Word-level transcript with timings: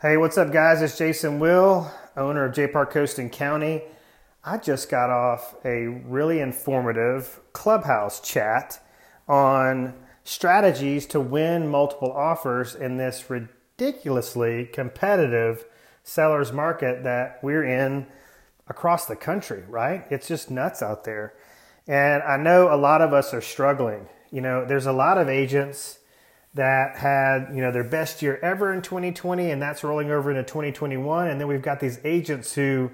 Hey, 0.00 0.16
what's 0.16 0.38
up, 0.38 0.52
guys? 0.52 0.80
It's 0.80 0.96
Jason 0.96 1.40
Will, 1.40 1.90
owner 2.16 2.44
of 2.44 2.54
JPAR 2.54 2.88
Coast 2.88 3.18
and 3.18 3.32
County. 3.32 3.82
I 4.44 4.56
just 4.56 4.88
got 4.88 5.10
off 5.10 5.56
a 5.64 5.88
really 5.88 6.38
informative 6.38 7.40
clubhouse 7.52 8.20
chat 8.20 8.80
on 9.26 9.94
strategies 10.22 11.04
to 11.06 11.18
win 11.18 11.66
multiple 11.66 12.12
offers 12.12 12.76
in 12.76 12.96
this 12.96 13.28
ridiculously 13.28 14.66
competitive 14.66 15.64
seller's 16.04 16.52
market 16.52 17.02
that 17.02 17.40
we're 17.42 17.64
in 17.64 18.06
across 18.68 19.06
the 19.06 19.16
country, 19.16 19.64
right? 19.68 20.06
It's 20.10 20.28
just 20.28 20.48
nuts 20.48 20.80
out 20.80 21.02
there. 21.02 21.34
And 21.88 22.22
I 22.22 22.36
know 22.36 22.72
a 22.72 22.78
lot 22.78 23.02
of 23.02 23.12
us 23.12 23.34
are 23.34 23.42
struggling. 23.42 24.06
You 24.30 24.42
know, 24.42 24.64
there's 24.64 24.86
a 24.86 24.92
lot 24.92 25.18
of 25.18 25.28
agents 25.28 25.98
that 26.54 26.96
had 26.96 27.48
you 27.54 27.60
know 27.60 27.70
their 27.70 27.84
best 27.84 28.22
year 28.22 28.38
ever 28.42 28.72
in 28.72 28.82
2020 28.82 29.50
and 29.50 29.60
that's 29.60 29.84
rolling 29.84 30.10
over 30.10 30.30
into 30.30 30.42
2021 30.42 31.28
and 31.28 31.40
then 31.40 31.46
we've 31.46 31.62
got 31.62 31.78
these 31.78 32.00
agents 32.04 32.54
who 32.54 32.90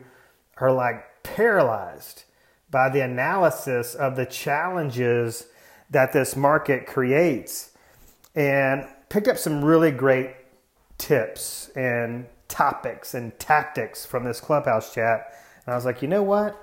are 0.58 0.72
like 0.72 1.04
paralyzed 1.22 2.24
by 2.70 2.88
the 2.88 3.00
analysis 3.00 3.94
of 3.94 4.16
the 4.16 4.26
challenges 4.26 5.46
that 5.90 6.12
this 6.12 6.34
market 6.34 6.86
creates. 6.86 7.70
And 8.34 8.86
picked 9.08 9.28
up 9.28 9.38
some 9.38 9.64
really 9.64 9.92
great 9.92 10.34
tips 10.98 11.70
and 11.76 12.26
topics 12.48 13.14
and 13.14 13.38
tactics 13.38 14.04
from 14.04 14.24
this 14.24 14.40
clubhouse 14.40 14.92
chat. 14.92 15.34
And 15.64 15.72
i 15.72 15.76
was 15.76 15.84
like 15.84 16.02
you 16.02 16.08
know 16.08 16.22
what? 16.22 16.60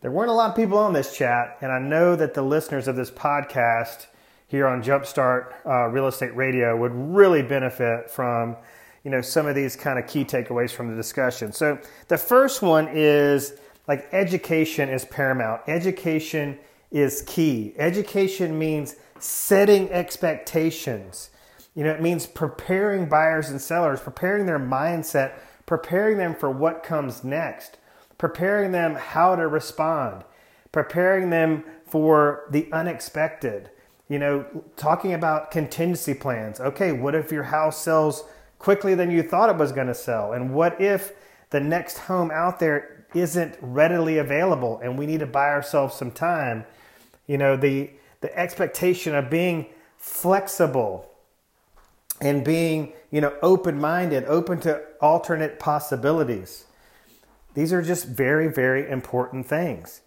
There 0.00 0.12
weren't 0.12 0.30
a 0.30 0.34
lot 0.34 0.50
of 0.50 0.56
people 0.56 0.78
on 0.78 0.92
this 0.92 1.16
chat 1.16 1.58
and 1.60 1.72
i 1.72 1.78
know 1.78 2.16
that 2.16 2.34
the 2.34 2.42
listeners 2.42 2.88
of 2.88 2.96
this 2.96 3.10
podcast 3.10 4.06
here 4.52 4.66
on 4.68 4.82
Jumpstart 4.82 5.54
uh, 5.64 5.86
Real 5.88 6.08
Estate 6.08 6.36
Radio 6.36 6.76
would 6.76 6.92
really 6.92 7.40
benefit 7.40 8.10
from 8.10 8.54
you 9.02 9.10
know 9.10 9.22
some 9.22 9.46
of 9.46 9.54
these 9.54 9.74
kind 9.74 9.98
of 9.98 10.06
key 10.06 10.26
takeaways 10.26 10.70
from 10.70 10.90
the 10.90 10.94
discussion. 10.94 11.52
So 11.52 11.78
the 12.08 12.18
first 12.18 12.60
one 12.60 12.86
is 12.92 13.54
like 13.88 14.06
education 14.12 14.90
is 14.90 15.06
paramount. 15.06 15.62
Education 15.66 16.58
is 16.90 17.24
key. 17.26 17.72
Education 17.78 18.58
means 18.58 18.96
setting 19.18 19.90
expectations. 19.90 21.30
You 21.74 21.84
know, 21.84 21.90
it 21.90 22.02
means 22.02 22.26
preparing 22.26 23.08
buyers 23.08 23.48
and 23.48 23.58
sellers, 23.58 24.00
preparing 24.00 24.44
their 24.44 24.60
mindset, 24.60 25.32
preparing 25.64 26.18
them 26.18 26.34
for 26.34 26.50
what 26.50 26.82
comes 26.82 27.24
next, 27.24 27.78
preparing 28.18 28.72
them 28.72 28.96
how 28.96 29.34
to 29.34 29.48
respond, 29.48 30.24
preparing 30.72 31.30
them 31.30 31.64
for 31.86 32.44
the 32.50 32.70
unexpected 32.70 33.70
you 34.12 34.18
know, 34.18 34.44
talking 34.76 35.14
about 35.14 35.50
contingency 35.50 36.12
plans. 36.12 36.60
Okay, 36.60 36.92
what 36.92 37.14
if 37.14 37.32
your 37.32 37.44
house 37.44 37.82
sells 37.82 38.24
quickly 38.58 38.94
than 38.94 39.10
you 39.10 39.22
thought 39.22 39.48
it 39.48 39.56
was 39.56 39.72
going 39.72 39.86
to 39.86 39.94
sell? 39.94 40.34
And 40.34 40.52
what 40.52 40.78
if 40.78 41.12
the 41.48 41.60
next 41.60 41.96
home 41.96 42.30
out 42.30 42.60
there 42.60 43.06
isn't 43.14 43.56
readily 43.62 44.18
available 44.18 44.78
and 44.82 44.98
we 44.98 45.06
need 45.06 45.20
to 45.20 45.26
buy 45.26 45.48
ourselves 45.48 45.94
some 45.94 46.10
time? 46.10 46.66
You 47.26 47.38
know, 47.38 47.56
the 47.56 47.88
the 48.20 48.38
expectation 48.38 49.14
of 49.14 49.30
being 49.30 49.64
flexible 49.96 51.10
and 52.20 52.44
being, 52.44 52.92
you 53.10 53.22
know, 53.22 53.34
open-minded, 53.40 54.26
open 54.26 54.60
to 54.60 54.82
alternate 55.00 55.58
possibilities. 55.58 56.66
These 57.54 57.72
are 57.72 57.80
just 57.80 58.08
very 58.08 58.48
very 58.48 58.90
important 58.90 59.46
things. 59.46 60.02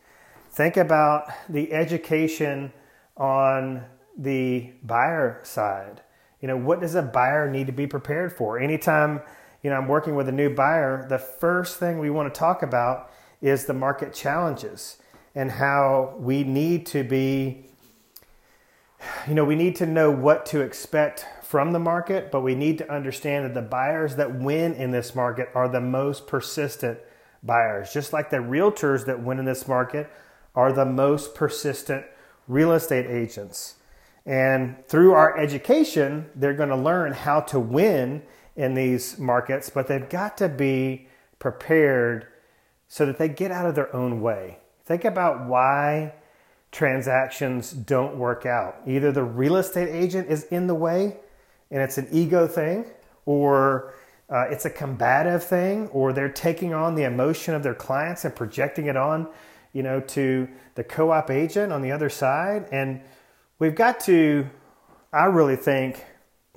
Think 0.52 0.78
about 0.78 1.28
the 1.50 1.74
education 1.74 2.72
on 3.18 3.84
the 4.18 4.72
buyer 4.84 5.40
side. 5.44 6.02
You 6.42 6.48
know, 6.48 6.58
what 6.58 6.82
does 6.82 6.96
a 6.96 7.02
buyer 7.02 7.50
need 7.50 7.68
to 7.68 7.74
be 7.74 7.88
prepared 7.88 8.34
for? 8.34 8.60
Anytime, 8.60 9.22
you 9.64 9.70
know, 9.70 9.78
I'm 9.78 9.88
working 9.88 10.16
with 10.16 10.30
a 10.30 10.32
new 10.32 10.54
buyer, 10.54 11.06
the 11.10 11.18
first 11.18 11.78
thing 11.78 12.00
we 12.00 12.10
want 12.10 12.34
to 12.34 12.38
talk 12.38 12.62
about 12.62 13.12
is 13.42 13.66
the 13.66 13.74
market 13.74 14.14
challenges 14.14 14.98
and 15.34 15.52
how 15.52 16.16
we 16.18 16.44
need 16.44 16.86
to 16.88 17.04
be 17.04 17.66
you 19.28 19.34
know, 19.34 19.46
we 19.46 19.56
need 19.56 19.76
to 19.78 19.86
know 19.86 20.10
what 20.12 20.46
to 20.48 20.62
expect 20.62 21.26
from 21.44 21.72
the 21.72 21.80
market, 21.80 22.32
but 22.32 22.42
we 22.42 22.56
need 22.56 22.78
to 22.80 22.92
understand 22.92 23.46
that 23.46 23.54
the 23.54 23.62
buyers 23.62 24.16
that 24.16 24.40
win 24.40 24.74
in 24.74 24.92
this 24.92 25.16
market 25.16 25.50
are 25.54 25.68
the 25.68 25.82
most 25.82 26.28
persistent 26.28 26.98
buyers. 27.44 27.94
Just 27.94 28.14
like 28.14 28.30
the 28.30 28.38
realtors 28.38 29.06
that 29.06 29.22
win 29.22 29.40
in 29.40 29.46
this 29.46 29.68
market 29.68 30.10
are 30.56 30.72
the 30.72 30.86
most 30.86 31.36
persistent 31.36 32.06
real 32.48 32.72
estate 32.72 33.06
agents. 33.06 33.76
And 34.26 34.76
through 34.88 35.14
our 35.14 35.38
education, 35.38 36.30
they're 36.36 36.54
going 36.54 36.70
to 36.70 36.76
learn 36.76 37.14
how 37.14 37.42
to 37.42 37.60
win 37.60 38.24
in 38.56 38.74
these 38.74 39.20
markets, 39.20 39.70
but 39.70 39.88
they've 39.88 40.10
got 40.10 40.38
to 40.38 40.50
be 40.50 41.08
prepared 41.40 42.28
so 42.88 43.06
that 43.06 43.18
they 43.18 43.30
get 43.30 43.52
out 43.52 43.66
of 43.66 43.76
their 43.76 43.94
own 43.96 44.22
way. 44.22 44.60
Think 44.86 45.06
about 45.06 45.48
why 45.48 46.14
transactions 46.72 47.72
don't 47.72 48.18
work 48.18 48.46
out. 48.46 48.82
Either 48.88 49.12
the 49.12 49.24
real 49.24 49.58
estate 49.58 49.90
agent 49.90 50.30
is 50.30 50.44
in 50.46 50.68
the 50.68 50.76
way 50.76 51.18
and 51.72 51.82
it's 51.82 51.98
an 51.98 52.08
ego 52.12 52.48
thing, 52.48 52.86
or 53.26 53.94
uh, 54.30 54.46
it's 54.50 54.66
a 54.66 54.70
combative 54.70 55.44
thing, 55.44 55.88
or 55.90 56.14
they're 56.14 56.30
taking 56.30 56.74
on 56.74 56.96
the 56.96 57.04
emotion 57.04 57.54
of 57.54 57.64
their 57.64 57.74
clients 57.74 58.24
and 58.24 58.36
projecting 58.36 58.86
it 58.86 58.96
on, 58.96 59.28
you 59.74 59.84
know, 59.84 60.00
to 60.00 60.48
the 60.76 60.84
co-op 60.84 61.32
agent 61.32 61.74
on 61.74 61.82
the 61.82 61.92
other 61.92 62.10
side. 62.10 62.68
And 62.72 63.02
we've 63.60 63.76
got 63.76 64.00
to, 64.02 64.50
I 65.14 65.26
really 65.26 65.56
think, 65.56 66.04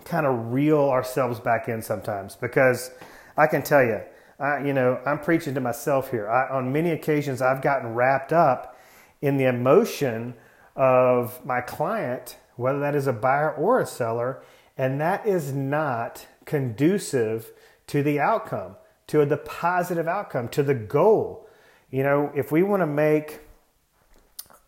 kind 0.05 0.27
of 0.27 0.53
reel 0.53 0.81
ourselves 0.81 1.39
back 1.41 1.69
in 1.69 1.83
sometimes 1.83 2.37
because 2.37 2.91
I 3.37 3.47
can 3.47 3.63
tell 3.63 3.85
you, 3.85 4.01
I, 4.39 4.65
you 4.65 4.73
know, 4.73 5.01
I'm 5.05 5.19
preaching 5.19 5.55
to 5.55 5.61
myself 5.61 6.11
here. 6.11 6.29
I, 6.29 6.49
on 6.49 6.73
many 6.73 6.91
occasions, 6.91 7.43
I've 7.43 7.63
gotten 7.63 7.95
wrapped 7.95 8.33
up 8.33 8.77
in 9.21 9.37
the 9.37 9.45
emotion 9.45 10.35
of 10.77 11.45
my 11.45 11.61
client, 11.61 12.37
whether 12.57 12.79
that 12.79 12.95
is 12.95 13.07
a 13.07 13.13
buyer 13.13 13.53
or 13.53 13.81
a 13.81 13.87
seller, 13.87 14.43
and 14.77 15.01
that 15.01 15.27
is 15.27 15.53
not 15.53 16.27
conducive 16.45 17.51
to 17.89 18.03
the 18.03 18.21
outcome, 18.21 18.77
to 19.09 19.25
the 19.27 19.37
positive 19.37 20.07
outcome, 20.07 20.49
to 20.49 20.63
the 20.63 20.75
goal. 20.75 21.49
You 21.91 22.05
know, 22.05 22.31
if 22.35 22.53
we 22.53 22.63
want 22.63 22.83
to 22.83 22.87
make 22.87 23.41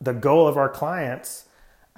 the 0.01 0.15
goal 0.15 0.49
of 0.49 0.57
our 0.57 0.69
clients 0.69 1.45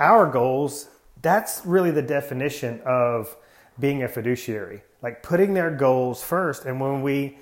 our 0.03 0.27
goals, 0.27 0.89
that's 1.23 1.65
really 1.65 1.93
the 1.93 2.03
definition 2.03 2.81
of 2.85 3.37
being 3.79 4.03
a 4.03 4.09
fiduciary, 4.09 4.83
like 5.01 5.23
putting 5.23 5.55
their 5.55 5.71
goals 5.71 6.23
first. 6.23 6.65
And 6.65 6.81
when 6.81 7.03
we, 7.03 7.39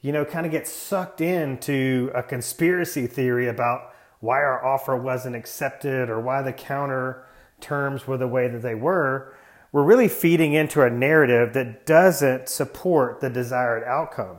you 0.00 0.12
know, 0.12 0.24
kind 0.24 0.46
of 0.46 0.52
get 0.52 0.68
sucked 0.68 1.20
into 1.20 2.10
a 2.14 2.22
conspiracy 2.22 3.06
theory 3.06 3.48
about 3.48 3.92
why 4.20 4.36
our 4.36 4.64
offer 4.64 4.96
wasn't 4.96 5.36
accepted 5.36 6.08
or 6.08 6.20
why 6.20 6.42
the 6.42 6.52
counter 6.52 7.26
terms 7.60 8.06
were 8.06 8.16
the 8.16 8.28
way 8.28 8.48
that 8.48 8.62
they 8.62 8.74
were, 8.74 9.34
we're 9.72 9.82
really 9.82 10.08
feeding 10.08 10.54
into 10.54 10.82
a 10.82 10.90
narrative 10.90 11.52
that 11.52 11.84
doesn't 11.84 12.48
support 12.48 13.20
the 13.20 13.28
desired 13.28 13.84
outcome. 13.84 14.38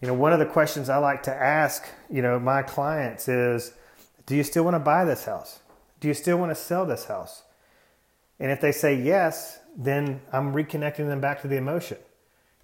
You 0.00 0.08
know, 0.08 0.14
one 0.14 0.32
of 0.32 0.38
the 0.38 0.46
questions 0.46 0.90
I 0.90 0.98
like 0.98 1.22
to 1.22 1.34
ask, 1.34 1.84
you 2.10 2.20
know, 2.20 2.38
my 2.38 2.62
clients 2.62 3.26
is, 3.26 3.72
do 4.26 4.36
you 4.36 4.42
still 4.42 4.64
want 4.64 4.74
to 4.74 4.80
buy 4.80 5.04
this 5.04 5.24
house? 5.24 5.60
Do 6.04 6.08
you 6.08 6.12
still 6.12 6.36
want 6.36 6.50
to 6.50 6.54
sell 6.54 6.84
this 6.84 7.06
house? 7.06 7.44
And 8.38 8.52
if 8.52 8.60
they 8.60 8.72
say 8.72 8.94
yes, 8.94 9.60
then 9.74 10.20
I'm 10.34 10.52
reconnecting 10.52 11.08
them 11.08 11.18
back 11.18 11.40
to 11.40 11.48
the 11.48 11.56
emotion. 11.56 11.96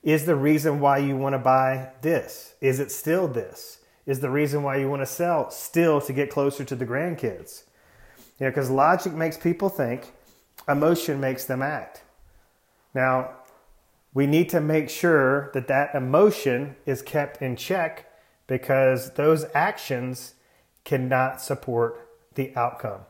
Is 0.02 0.26
the 0.26 0.36
reason 0.36 0.78
why 0.78 0.98
you 0.98 1.16
want 1.16 1.32
to 1.32 1.38
buy 1.38 1.92
this? 2.02 2.52
Is 2.60 2.80
it 2.80 2.92
still 2.92 3.28
this? 3.28 3.78
Is 4.04 4.20
the 4.20 4.28
reason 4.28 4.62
why 4.62 4.76
you 4.76 4.90
want 4.90 5.00
to 5.00 5.06
sell 5.06 5.50
still 5.50 6.02
to 6.02 6.12
get 6.12 6.28
closer 6.28 6.66
to 6.66 6.76
the 6.76 6.84
grandkids? 6.84 7.62
You 8.38 8.44
know, 8.44 8.50
because 8.50 8.68
logic 8.68 9.14
makes 9.14 9.38
people 9.38 9.70
think, 9.70 10.12
emotion 10.68 11.18
makes 11.18 11.46
them 11.46 11.62
act. 11.62 12.02
Now, 12.92 13.36
we 14.12 14.26
need 14.26 14.50
to 14.50 14.60
make 14.60 14.90
sure 14.90 15.50
that 15.54 15.66
that 15.68 15.94
emotion 15.94 16.76
is 16.84 17.00
kept 17.00 17.40
in 17.40 17.56
check 17.56 18.04
because 18.46 19.12
those 19.14 19.46
actions 19.54 20.34
cannot 20.84 21.40
support 21.40 22.06
the 22.34 22.54
outcome. 22.54 23.00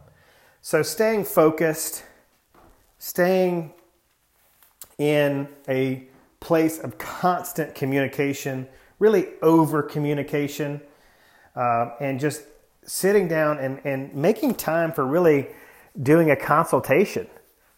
So, 0.62 0.82
staying 0.82 1.24
focused, 1.24 2.04
staying 2.98 3.72
in 4.98 5.48
a 5.66 6.06
place 6.38 6.78
of 6.78 6.98
constant 6.98 7.74
communication, 7.74 8.68
really 8.98 9.28
over 9.40 9.82
communication, 9.82 10.82
uh, 11.56 11.92
and 11.98 12.20
just 12.20 12.42
sitting 12.84 13.26
down 13.26 13.56
and, 13.56 13.80
and 13.84 14.14
making 14.14 14.54
time 14.54 14.92
for 14.92 15.06
really 15.06 15.48
doing 16.02 16.30
a 16.30 16.36
consultation. 16.36 17.26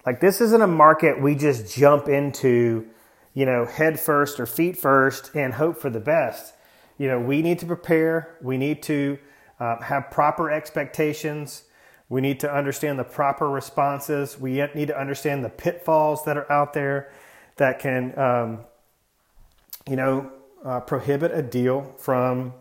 Like, 0.05 0.19
this 0.19 0.41
isn't 0.41 0.61
a 0.61 0.67
market 0.67 1.23
we 1.23 1.37
just 1.37 1.73
jump 1.73 2.09
into, 2.09 2.89
you 3.33 3.47
know, 3.47 3.65
head 3.65 4.01
first 4.01 4.41
or 4.41 4.47
feet 4.47 4.77
first 4.77 5.31
and 5.37 5.55
hope 5.55 5.79
for 5.79 5.89
the 5.89 6.01
best. 6.01 6.53
You 6.99 7.07
know, 7.07 7.21
we 7.21 7.43
need 7.43 7.61
to 7.61 7.67
prepare, 7.67 8.39
we 8.43 8.59
need 8.59 8.83
to 8.83 9.19
uh, 9.61 9.81
have 9.83 10.11
proper 10.11 10.51
expectations 10.51 11.63
we 12.13 12.21
need 12.21 12.41
to 12.41 12.55
understand 12.55 12.99
the 12.99 13.05
proper 13.05 13.49
responses. 13.49 14.39
We 14.39 14.63
need 14.75 14.89
to 14.89 15.01
understand 15.01 15.43
the 15.43 15.49
pitfalls 15.49 16.27
that 16.27 16.37
are 16.37 16.53
out 16.53 16.75
there 16.75 17.11
that 17.57 17.79
can, 17.79 18.19
um, 18.19 18.59
you 19.89 19.97
know, 19.97 20.31
uh, 20.63 20.81
prohibit 20.81 21.33
a 21.33 21.41
deal 21.41 21.95
from 21.97 22.53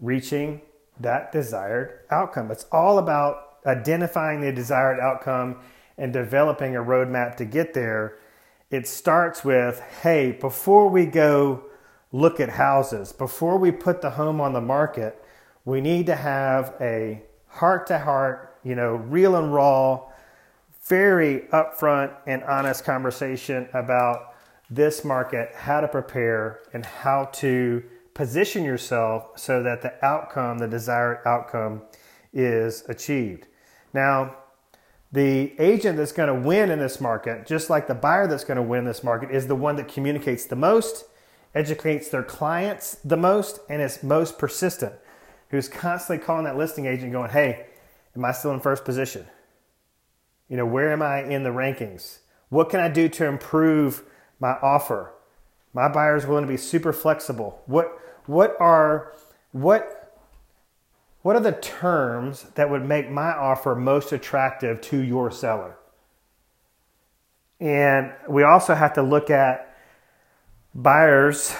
reaching 0.00 0.60
that 1.00 1.32
desired 1.32 2.00
outcome. 2.10 2.50
It's 2.50 2.66
all 2.70 2.98
about 2.98 3.56
identifying 3.64 4.42
the 4.42 4.52
desired 4.52 5.00
outcome 5.00 5.60
and 5.96 6.12
developing 6.12 6.76
a 6.76 6.80
roadmap 6.80 7.36
to 7.36 7.46
get 7.46 7.72
there. 7.72 8.18
It 8.70 8.86
starts 8.86 9.42
with 9.42 9.80
hey, 10.02 10.32
before 10.32 10.90
we 10.90 11.06
go 11.06 11.64
look 12.12 12.38
at 12.38 12.50
houses, 12.50 13.14
before 13.14 13.56
we 13.56 13.70
put 13.70 14.02
the 14.02 14.10
home 14.10 14.42
on 14.42 14.52
the 14.52 14.60
market, 14.60 15.24
we 15.64 15.80
need 15.80 16.04
to 16.04 16.16
have 16.16 16.74
a 16.82 17.22
heart 17.46 17.86
to 17.86 18.00
heart, 18.00 18.53
you 18.64 18.74
know, 18.74 18.94
real 18.94 19.36
and 19.36 19.52
raw, 19.52 20.02
very 20.86 21.40
upfront 21.52 22.12
and 22.26 22.42
honest 22.44 22.84
conversation 22.84 23.68
about 23.72 24.34
this 24.70 25.04
market, 25.04 25.50
how 25.54 25.80
to 25.80 25.88
prepare, 25.88 26.60
and 26.72 26.84
how 26.84 27.26
to 27.26 27.82
position 28.14 28.64
yourself 28.64 29.38
so 29.38 29.62
that 29.62 29.82
the 29.82 30.04
outcome, 30.04 30.58
the 30.58 30.68
desired 30.68 31.20
outcome, 31.26 31.82
is 32.32 32.84
achieved. 32.88 33.46
Now, 33.92 34.36
the 35.12 35.54
agent 35.60 35.96
that's 35.96 36.12
going 36.12 36.28
to 36.28 36.48
win 36.48 36.70
in 36.70 36.80
this 36.80 37.00
market, 37.00 37.46
just 37.46 37.70
like 37.70 37.86
the 37.86 37.94
buyer 37.94 38.26
that's 38.26 38.44
going 38.44 38.56
to 38.56 38.62
win 38.62 38.84
this 38.84 39.04
market, 39.04 39.30
is 39.30 39.46
the 39.46 39.54
one 39.54 39.76
that 39.76 39.86
communicates 39.86 40.44
the 40.44 40.56
most, 40.56 41.04
educates 41.54 42.08
their 42.08 42.24
clients 42.24 42.96
the 43.04 43.16
most, 43.16 43.60
and 43.68 43.80
is 43.80 44.02
most 44.02 44.38
persistent. 44.38 44.92
Who's 45.50 45.68
constantly 45.68 46.24
calling 46.24 46.44
that 46.46 46.56
listing 46.56 46.86
agent 46.86 47.12
going, 47.12 47.30
Hey, 47.30 47.66
am 48.16 48.24
I 48.24 48.32
still 48.32 48.52
in 48.52 48.60
first 48.60 48.84
position? 48.84 49.26
You 50.48 50.56
know, 50.56 50.66
where 50.66 50.92
am 50.92 51.02
I 51.02 51.22
in 51.22 51.42
the 51.42 51.50
rankings? 51.50 52.18
What 52.48 52.70
can 52.70 52.80
I 52.80 52.88
do 52.88 53.08
to 53.08 53.26
improve 53.26 54.04
my 54.38 54.52
offer? 54.62 55.12
My 55.72 55.88
buyer 55.88 56.16
is 56.16 56.26
willing 56.26 56.44
to 56.44 56.48
be 56.48 56.56
super 56.56 56.92
flexible. 56.92 57.62
What 57.66 57.98
what 58.26 58.56
are 58.60 59.12
what 59.52 60.04
what 61.22 61.36
are 61.36 61.40
the 61.40 61.52
terms 61.52 62.44
that 62.54 62.70
would 62.70 62.84
make 62.84 63.10
my 63.10 63.32
offer 63.32 63.74
most 63.74 64.12
attractive 64.12 64.80
to 64.82 64.98
your 64.98 65.30
seller? 65.30 65.76
And 67.58 68.12
we 68.28 68.42
also 68.42 68.74
have 68.74 68.92
to 68.94 69.02
look 69.02 69.30
at 69.30 69.74
buyers, 70.74 71.54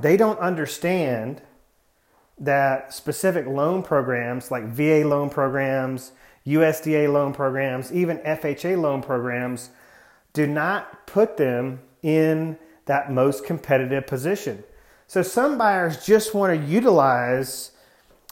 they 0.00 0.16
don't 0.16 0.38
understand 0.40 1.42
that 2.38 2.92
specific 2.92 3.46
loan 3.46 3.82
programs 3.82 4.50
like 4.50 4.64
VA 4.66 5.02
loan 5.06 5.30
programs, 5.30 6.12
USDA 6.46 7.12
loan 7.12 7.32
programs, 7.32 7.92
even 7.92 8.18
FHA 8.18 8.80
loan 8.80 9.02
programs 9.02 9.70
do 10.32 10.46
not 10.46 11.06
put 11.06 11.36
them 11.36 11.80
in 12.02 12.58
that 12.86 13.10
most 13.10 13.44
competitive 13.44 14.06
position. 14.06 14.62
So 15.06 15.22
some 15.22 15.56
buyers 15.56 16.04
just 16.04 16.34
want 16.34 16.58
to 16.58 16.66
utilize 16.66 17.70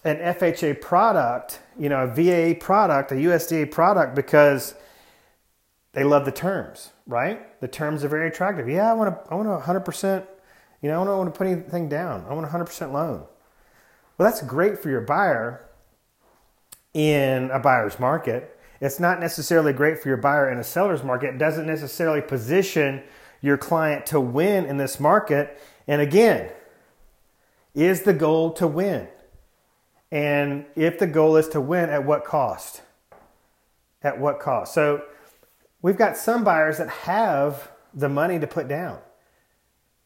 an 0.05 0.17
FHA 0.17 0.81
product, 0.81 1.61
you 1.79 1.89
know, 1.89 2.05
a 2.05 2.07
VA 2.09 2.59
product, 2.59 3.13
a 3.13 3.15
USDA 3.15 3.71
product 3.71 4.15
because 4.17 4.75
they 5.93 6.03
love 6.03 6.25
the 6.25 6.33
terms, 6.33 6.91
right? 7.07 7.61
The 7.61 7.69
terms 7.69 8.03
are 8.05 8.09
very 8.09 8.29
attractive. 8.29 8.69
Yeah, 8.69 8.91
I 8.91 8.95
want 8.95 9.15
to, 9.15 9.31
I 9.31 9.35
want 9.37 9.49
a 9.49 9.59
hundred 9.59 9.85
percent, 9.85 10.27
you 10.81 10.89
know, 10.89 11.01
I 11.01 11.05
don't 11.05 11.19
want 11.19 11.33
to 11.33 11.39
put 11.39 11.47
anything 11.47 11.89
down. 11.89 12.25
I 12.29 12.35
want 12.35 12.47
a 12.47 12.51
hundred 12.51 12.67
percent 12.67 12.93
loan. 12.93 13.25
Well, 14.23 14.31
that's 14.31 14.43
great 14.45 14.79
for 14.79 14.89
your 14.89 15.01
buyer 15.01 15.69
in 16.95 17.51
a 17.51 17.59
buyer's 17.59 17.99
market. 17.99 18.57
It's 18.81 19.01
not 19.01 19.19
necessarily 19.19 19.73
great 19.73 19.99
for 19.99 20.07
your 20.07 20.17
buyer 20.17 20.49
in 20.49 20.59
a 20.59 20.63
seller's 20.63 21.03
market. 21.03 21.35
It 21.35 21.39
doesn't 21.39 21.67
necessarily 21.67 22.21
position 22.21 23.03
your 23.41 23.59
client 23.59 24.07
to 24.07 24.21
win 24.21 24.65
in 24.67 24.77
this 24.77 25.01
market. 25.01 25.61
And 25.89 26.01
again, 26.01 26.53
is 27.75 28.03
the 28.03 28.13
goal 28.13 28.53
to 28.53 28.69
win? 28.69 29.09
And 30.13 30.67
if 30.77 31.01
the 31.01 31.09
goal 31.09 31.37
is 31.37 31.49
to 31.49 31.61
win, 31.61 31.91
at 31.91 32.07
what 32.07 32.25
cost? 32.25 32.83
At 34.05 34.21
what 34.21 34.39
cost? 34.39 34.73
So 34.73 35.03
we've 35.81 35.99
got 35.99 36.17
some 36.17 36.45
buyers 36.45 36.79
that 36.79 36.89
have 36.91 37.73
the 37.93 38.09
money 38.09 38.39
to 38.39 38.47
put 38.47 38.69
down. 38.69 39.01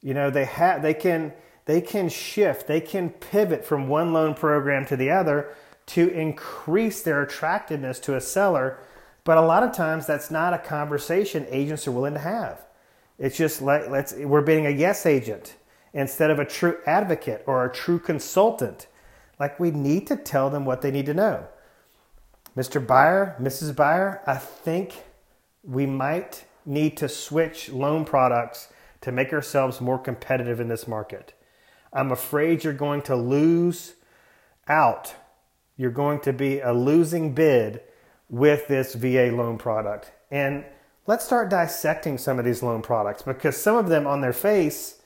You 0.01 0.15
know, 0.15 0.31
they 0.31 0.47
have 0.47 0.81
they 0.81 0.95
can 0.95 1.35
they 1.67 1.81
can 1.81 2.09
shift, 2.09 2.67
they 2.67 2.81
can 2.81 3.11
pivot 3.11 3.65
from 3.65 3.89
one 3.89 4.13
loan 4.13 4.35
program 4.35 4.87
to 4.87 4.97
the 4.97 5.11
other 5.11 5.55
to 5.87 6.09
increase 6.09 7.03
their 7.03 7.23
attractiveness 7.23 8.01
to 8.01 8.17
a 8.17 8.21
seller. 8.21 8.79
But 9.25 9.39
a 9.39 9.43
lot 9.43 9.63
of 9.63 9.73
times 9.73 10.07
that's 10.07 10.31
not 10.31 10.55
a 10.55 10.59
conversation 10.59 11.47
agents 11.51 11.87
are 11.87 11.93
willing 11.93 12.15
to 12.15 12.21
have. 12.21 12.65
It's 13.19 13.37
just 13.37 13.63
like 13.63 13.89
let's 13.89 14.13
we're 14.13 14.43
being 14.43 14.67
a 14.67 14.71
yes 14.71 15.07
agent 15.07 15.57
instead 15.93 16.31
of 16.31 16.39
a 16.39 16.45
true 16.45 16.79
advocate 16.87 17.43
or 17.47 17.65
a 17.65 17.73
true 17.73 17.99
consultant. 17.99 18.87
Like 19.41 19.59
we 19.59 19.71
need 19.71 20.07
to 20.09 20.17
tell 20.17 20.51
them 20.51 20.65
what 20.65 20.83
they 20.83 20.91
need 20.91 21.07
to 21.07 21.15
know. 21.15 21.47
Mr. 22.57 22.85
Buyer, 22.85 23.37
Mrs. 23.41 23.75
Buyer, 23.75 24.23
I 24.27 24.37
think 24.37 25.03
we 25.63 25.85
might 25.85 26.45
need 26.65 26.97
to 26.99 27.09
switch 27.09 27.71
loan 27.71 28.05
products 28.05 28.69
to 29.03 29.13
make 29.13 29.33
ourselves 29.33 29.81
more 29.81 29.99
competitive 29.99 30.61
in 30.61 30.69
this 30.69 30.87
market. 30.87 31.35
I'm 31.97 32.13
afraid 32.13 32.63
you're 32.63 32.75
going 32.75 33.01
to 33.03 33.17
lose 33.17 33.95
out. 34.69 35.15
You're 35.79 35.91
going 35.91 36.21
to 36.21 36.33
be 36.33 36.61
a 36.61 36.73
losing 36.73 37.35
bid 37.35 37.81
with 38.29 38.69
this 38.69 38.95
VA 38.95 39.31
loan 39.33 39.57
product. 39.57 40.13
And 40.31 40.65
let's 41.07 41.25
start 41.25 41.49
dissecting 41.49 42.19
some 42.19 42.39
of 42.39 42.45
these 42.45 42.63
loan 42.63 42.83
products 42.83 43.23
because 43.23 43.57
some 43.57 43.77
of 43.77 43.89
them 43.89 44.07
on 44.07 44.21
their 44.21 44.35
face, 44.35 45.01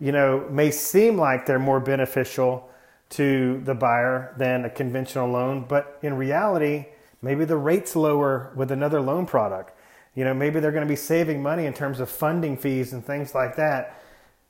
you 0.00 0.10
know, 0.10 0.46
may 0.50 0.72
seem 0.72 1.16
like 1.16 1.46
they're 1.46 1.58
more 1.60 1.80
beneficial 1.80 2.68
to 3.10 3.60
the 3.64 3.74
buyer 3.74 4.34
than 4.36 4.64
a 4.64 4.70
conventional 4.70 5.28
loan, 5.28 5.64
but 5.68 5.98
in 6.02 6.14
reality, 6.14 6.86
maybe 7.22 7.44
the 7.44 7.56
rate's 7.56 7.94
lower 7.94 8.52
with 8.56 8.72
another 8.72 9.00
loan 9.00 9.26
product. 9.26 9.76
You 10.14 10.24
know, 10.24 10.34
maybe 10.34 10.58
they're 10.58 10.72
going 10.72 10.86
to 10.86 10.90
be 10.90 10.96
saving 10.96 11.40
money 11.40 11.66
in 11.66 11.72
terms 11.72 12.00
of 12.00 12.08
funding 12.08 12.56
fees 12.56 12.92
and 12.92 13.04
things 13.04 13.32
like 13.34 13.56
that. 13.56 13.99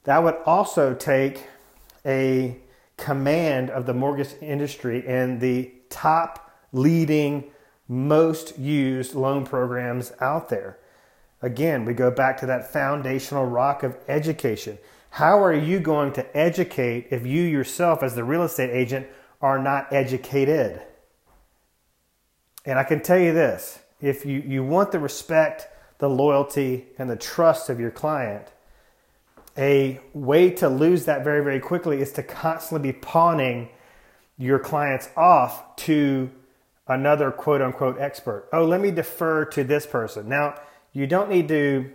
That 0.04 0.22
would 0.22 0.36
also 0.46 0.94
take 0.94 1.46
a 2.04 2.56
command 2.96 3.70
of 3.70 3.86
the 3.86 3.94
mortgage 3.94 4.34
industry 4.40 5.06
and 5.06 5.40
the 5.40 5.72
top 5.88 6.50
leading, 6.72 7.50
most 7.88 8.58
used 8.58 9.14
loan 9.14 9.44
programs 9.44 10.12
out 10.20 10.48
there. 10.48 10.78
Again, 11.42 11.84
we 11.84 11.94
go 11.94 12.10
back 12.10 12.38
to 12.38 12.46
that 12.46 12.72
foundational 12.72 13.46
rock 13.46 13.82
of 13.82 13.96
education. 14.08 14.78
How 15.10 15.42
are 15.42 15.54
you 15.54 15.80
going 15.80 16.12
to 16.12 16.36
educate 16.36 17.08
if 17.10 17.26
you 17.26 17.42
yourself, 17.42 18.02
as 18.02 18.14
the 18.14 18.24
real 18.24 18.42
estate 18.42 18.70
agent, 18.70 19.06
are 19.40 19.58
not 19.58 19.92
educated? 19.92 20.80
And 22.64 22.78
I 22.78 22.84
can 22.84 23.00
tell 23.00 23.18
you 23.18 23.32
this 23.32 23.80
if 24.00 24.24
you, 24.24 24.40
you 24.46 24.62
want 24.62 24.92
the 24.92 24.98
respect, 24.98 25.66
the 25.98 26.08
loyalty, 26.08 26.86
and 26.98 27.10
the 27.10 27.16
trust 27.16 27.68
of 27.68 27.80
your 27.80 27.90
client, 27.90 28.46
a 29.60 30.00
way 30.14 30.50
to 30.50 30.68
lose 30.68 31.04
that 31.04 31.22
very, 31.22 31.44
very 31.44 31.60
quickly 31.60 32.00
is 32.00 32.12
to 32.12 32.22
constantly 32.22 32.92
be 32.92 32.98
pawning 32.98 33.68
your 34.38 34.58
clients 34.58 35.10
off 35.16 35.76
to 35.76 36.30
another 36.88 37.30
quote 37.30 37.60
unquote 37.60 38.00
expert. 38.00 38.48
Oh, 38.52 38.64
let 38.64 38.80
me 38.80 38.90
defer 38.90 39.44
to 39.44 39.62
this 39.62 39.86
person. 39.86 40.28
Now, 40.28 40.54
you 40.92 41.06
don't 41.06 41.30
need 41.30 41.46
to 41.48 41.92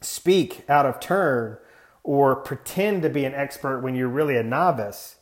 speak 0.00 0.64
out 0.68 0.86
of 0.86 0.98
turn 0.98 1.58
or 2.02 2.36
pretend 2.36 3.02
to 3.02 3.10
be 3.10 3.24
an 3.24 3.34
expert 3.34 3.80
when 3.80 3.94
you're 3.94 4.08
really 4.08 4.36
a 4.36 4.42
novice. 4.42 5.16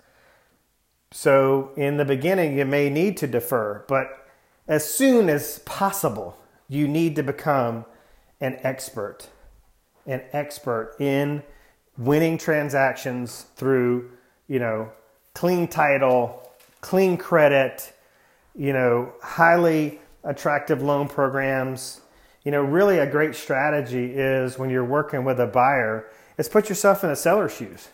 So, 1.10 1.70
in 1.76 1.96
the 1.96 2.04
beginning, 2.04 2.58
you 2.58 2.64
may 2.64 2.90
need 2.90 3.16
to 3.18 3.26
defer, 3.26 3.84
but 3.88 4.28
as 4.66 4.88
soon 4.92 5.28
as 5.28 5.60
possible, 5.60 6.38
you 6.68 6.88
need 6.88 7.16
to 7.16 7.22
become 7.22 7.84
an 8.40 8.58
expert. 8.62 9.28
An 10.06 10.22
expert 10.32 10.96
in 11.00 11.42
winning 11.96 12.38
transactions 12.38 13.46
through, 13.56 14.10
you 14.48 14.58
know, 14.58 14.90
clean 15.32 15.68
title, 15.68 16.50
clean 16.80 17.16
credit, 17.16 17.92
you 18.54 18.72
know, 18.72 19.12
highly 19.22 20.00
attractive 20.22 20.82
loan 20.82 21.08
programs. 21.08 22.00
You 22.44 22.52
know, 22.52 22.62
really 22.62 22.98
a 22.98 23.06
great 23.06 23.34
strategy 23.34 24.12
is 24.14 24.58
when 24.58 24.70
you're 24.70 24.84
working 24.84 25.24
with 25.24 25.40
a 25.40 25.46
buyer 25.46 26.08
is 26.36 26.48
put 26.48 26.68
yourself 26.68 27.02
in 27.02 27.10
the 27.10 27.16
seller's 27.16 27.54
shoes. 27.54 27.88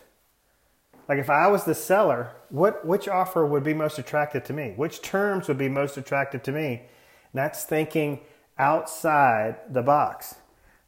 Like 1.07 1.19
if 1.19 1.29
I 1.29 1.47
was 1.47 1.65
the 1.65 1.75
seller, 1.75 2.31
what 2.49 2.85
which 2.85 3.07
offer 3.07 3.45
would 3.45 3.63
be 3.63 3.73
most 3.73 3.99
attractive 3.99 4.43
to 4.45 4.53
me? 4.53 4.73
Which 4.75 5.01
terms 5.01 5.47
would 5.47 5.57
be 5.57 5.69
most 5.69 5.97
attractive 5.97 6.43
to 6.43 6.51
me? 6.51 6.67
And 6.73 7.33
that's 7.33 7.63
thinking 7.63 8.21
outside 8.57 9.57
the 9.69 9.81
box, 9.81 10.35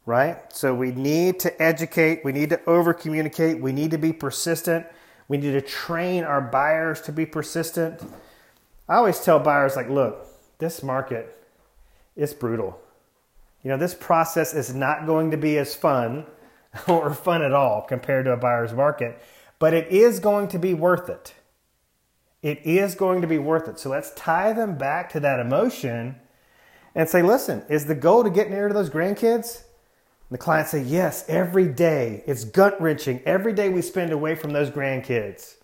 right? 0.06 0.52
So 0.52 0.74
we 0.74 0.90
need 0.90 1.40
to 1.40 1.62
educate, 1.62 2.24
we 2.24 2.32
need 2.32 2.50
to 2.50 2.64
over 2.64 2.92
communicate, 2.92 3.60
we 3.60 3.72
need 3.72 3.90
to 3.92 3.98
be 3.98 4.12
persistent, 4.12 4.86
we 5.28 5.38
need 5.38 5.52
to 5.52 5.62
train 5.62 6.24
our 6.24 6.40
buyers 6.40 7.00
to 7.02 7.12
be 7.12 7.24
persistent. 7.24 8.02
I 8.88 8.96
always 8.96 9.20
tell 9.20 9.38
buyers 9.38 9.76
like, 9.76 9.88
look, 9.88 10.26
this 10.58 10.82
market 10.82 11.38
is 12.16 12.34
brutal. 12.34 12.80
You 13.62 13.70
know, 13.70 13.78
this 13.78 13.94
process 13.94 14.52
is 14.52 14.74
not 14.74 15.06
going 15.06 15.30
to 15.30 15.38
be 15.38 15.56
as 15.56 15.74
fun 15.74 16.26
or 16.88 17.14
fun 17.14 17.42
at 17.42 17.52
all 17.52 17.82
compared 17.82 18.26
to 18.26 18.32
a 18.32 18.36
buyer's 18.36 18.74
market, 18.74 19.18
but 19.58 19.72
it 19.72 19.88
is 19.88 20.20
going 20.20 20.48
to 20.48 20.58
be 20.58 20.74
worth 20.74 21.08
it. 21.08 21.34
It 22.42 22.60
is 22.66 22.94
going 22.94 23.22
to 23.22 23.26
be 23.26 23.38
worth 23.38 23.68
it. 23.68 23.78
So 23.78 23.88
let's 23.88 24.12
tie 24.12 24.52
them 24.52 24.76
back 24.76 25.10
to 25.12 25.20
that 25.20 25.40
emotion 25.40 26.16
and 26.94 27.08
say, 27.08 27.22
listen, 27.22 27.64
is 27.70 27.86
the 27.86 27.94
goal 27.94 28.22
to 28.22 28.28
get 28.28 28.50
near 28.50 28.68
to 28.68 28.74
those 28.74 28.90
grandkids? 28.90 29.62
And 30.28 30.38
the 30.38 30.42
client 30.42 30.68
say, 30.68 30.82
yes, 30.82 31.24
every 31.28 31.66
day. 31.66 32.24
It's 32.26 32.44
gut 32.44 32.80
wrenching. 32.80 33.20
Every 33.24 33.52
day 33.52 33.68
we 33.68 33.82
spend 33.82 34.12
away 34.12 34.34
from 34.34 34.52
those 34.52 34.70
grandkids 34.70 35.56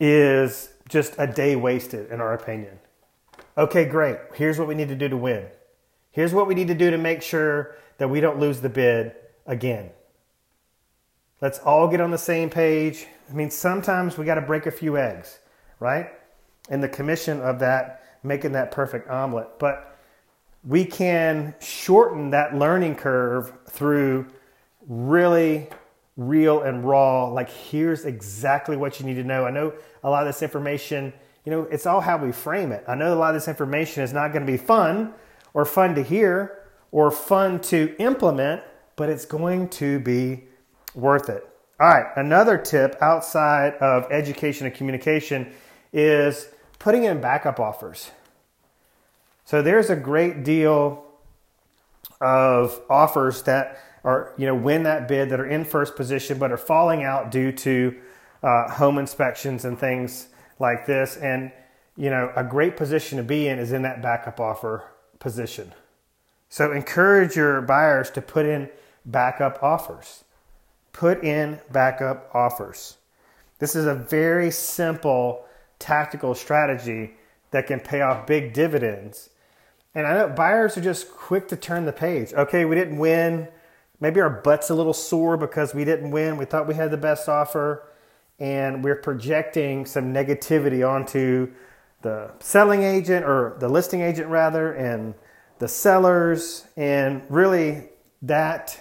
is 0.00 0.70
just 0.88 1.14
a 1.18 1.26
day 1.26 1.56
wasted, 1.56 2.10
in 2.10 2.20
our 2.20 2.34
opinion. 2.34 2.78
Okay, 3.56 3.84
great. 3.84 4.18
Here's 4.34 4.58
what 4.58 4.68
we 4.68 4.74
need 4.74 4.88
to 4.88 4.94
do 4.94 5.08
to 5.08 5.16
win. 5.16 5.46
Here's 6.12 6.32
what 6.32 6.46
we 6.46 6.54
need 6.54 6.68
to 6.68 6.74
do 6.74 6.90
to 6.90 6.98
make 6.98 7.22
sure 7.22 7.76
that 7.98 8.08
we 8.08 8.20
don't 8.20 8.38
lose 8.38 8.60
the 8.60 8.68
bid 8.68 9.14
again. 9.46 9.90
Let's 11.40 11.58
all 11.60 11.88
get 11.88 12.00
on 12.00 12.10
the 12.10 12.18
same 12.18 12.50
page. 12.50 13.06
I 13.30 13.32
mean, 13.32 13.50
sometimes 13.50 14.16
we 14.18 14.24
got 14.24 14.36
to 14.36 14.40
break 14.40 14.66
a 14.66 14.70
few 14.70 14.96
eggs, 14.96 15.38
right? 15.80 16.10
In 16.70 16.80
the 16.80 16.88
commission 16.88 17.40
of 17.40 17.58
that, 17.60 18.18
making 18.22 18.52
that 18.52 18.70
perfect 18.70 19.08
omelet. 19.08 19.58
But 19.58 19.97
we 20.64 20.84
can 20.84 21.54
shorten 21.60 22.30
that 22.30 22.54
learning 22.54 22.96
curve 22.96 23.52
through 23.68 24.26
really 24.86 25.68
real 26.16 26.62
and 26.62 26.84
raw, 26.84 27.28
like, 27.28 27.48
here's 27.48 28.04
exactly 28.04 28.76
what 28.76 28.98
you 28.98 29.06
need 29.06 29.14
to 29.14 29.24
know. 29.24 29.44
I 29.44 29.50
know 29.50 29.72
a 30.02 30.10
lot 30.10 30.26
of 30.26 30.28
this 30.28 30.42
information, 30.42 31.12
you 31.44 31.52
know, 31.52 31.62
it's 31.62 31.86
all 31.86 32.00
how 32.00 32.16
we 32.18 32.32
frame 32.32 32.72
it. 32.72 32.84
I 32.88 32.96
know 32.96 33.14
a 33.14 33.16
lot 33.16 33.34
of 33.34 33.40
this 33.40 33.48
information 33.48 34.02
is 34.02 34.12
not 34.12 34.32
going 34.32 34.44
to 34.44 34.50
be 34.50 34.58
fun 34.58 35.14
or 35.54 35.64
fun 35.64 35.94
to 35.94 36.02
hear 36.02 36.64
or 36.90 37.10
fun 37.10 37.60
to 37.60 37.94
implement, 37.98 38.62
but 38.96 39.08
it's 39.08 39.24
going 39.24 39.68
to 39.68 40.00
be 40.00 40.44
worth 40.94 41.28
it. 41.28 41.48
All 41.80 41.88
right, 41.88 42.06
another 42.16 42.58
tip 42.58 42.96
outside 43.00 43.74
of 43.74 44.10
education 44.10 44.66
and 44.66 44.74
communication 44.74 45.52
is 45.92 46.48
putting 46.80 47.04
in 47.04 47.20
backup 47.20 47.60
offers. 47.60 48.10
So 49.48 49.62
there's 49.62 49.88
a 49.88 49.96
great 49.96 50.44
deal 50.44 51.06
of 52.20 52.82
offers 52.90 53.44
that 53.44 53.80
are, 54.04 54.34
you 54.36 54.44
know, 54.44 54.54
win 54.54 54.82
that 54.82 55.08
bid 55.08 55.30
that 55.30 55.40
are 55.40 55.46
in 55.46 55.64
first 55.64 55.96
position 55.96 56.38
but 56.38 56.52
are 56.52 56.58
falling 56.58 57.02
out 57.02 57.30
due 57.30 57.52
to 57.52 57.96
uh, 58.42 58.70
home 58.70 58.98
inspections 58.98 59.64
and 59.64 59.78
things 59.78 60.28
like 60.58 60.84
this. 60.84 61.16
And, 61.16 61.50
you 61.96 62.10
know, 62.10 62.30
a 62.36 62.44
great 62.44 62.76
position 62.76 63.16
to 63.16 63.24
be 63.24 63.48
in 63.48 63.58
is 63.58 63.72
in 63.72 63.80
that 63.82 64.02
backup 64.02 64.38
offer 64.38 64.84
position. 65.18 65.72
So 66.50 66.70
encourage 66.72 67.34
your 67.34 67.62
buyers 67.62 68.10
to 68.10 68.20
put 68.20 68.44
in 68.44 68.68
backup 69.06 69.62
offers. 69.62 70.24
Put 70.92 71.24
in 71.24 71.58
backup 71.72 72.28
offers. 72.34 72.98
This 73.60 73.74
is 73.74 73.86
a 73.86 73.94
very 73.94 74.50
simple 74.50 75.46
tactical 75.78 76.34
strategy 76.34 77.14
that 77.50 77.66
can 77.66 77.80
pay 77.80 78.02
off 78.02 78.26
big 78.26 78.52
dividends 78.52 79.30
and 79.98 80.06
I 80.06 80.14
know 80.14 80.28
buyers 80.28 80.78
are 80.78 80.80
just 80.80 81.10
quick 81.10 81.48
to 81.48 81.56
turn 81.56 81.84
the 81.84 81.92
page. 81.92 82.32
Okay, 82.32 82.64
we 82.64 82.76
didn't 82.76 82.98
win. 82.98 83.48
Maybe 83.98 84.20
our 84.20 84.30
butt's 84.30 84.70
a 84.70 84.74
little 84.76 84.94
sore 84.94 85.36
because 85.36 85.74
we 85.74 85.84
didn't 85.84 86.12
win. 86.12 86.36
We 86.36 86.44
thought 86.44 86.68
we 86.68 86.76
had 86.76 86.92
the 86.92 86.96
best 86.96 87.28
offer, 87.28 87.82
and 88.38 88.84
we're 88.84 88.94
projecting 89.02 89.86
some 89.86 90.14
negativity 90.14 90.88
onto 90.88 91.52
the 92.02 92.30
selling 92.38 92.84
agent 92.84 93.26
or 93.26 93.56
the 93.58 93.68
listing 93.68 94.00
agent, 94.00 94.28
rather, 94.28 94.72
and 94.72 95.14
the 95.58 95.66
sellers. 95.66 96.64
And 96.76 97.22
really, 97.28 97.88
that 98.22 98.78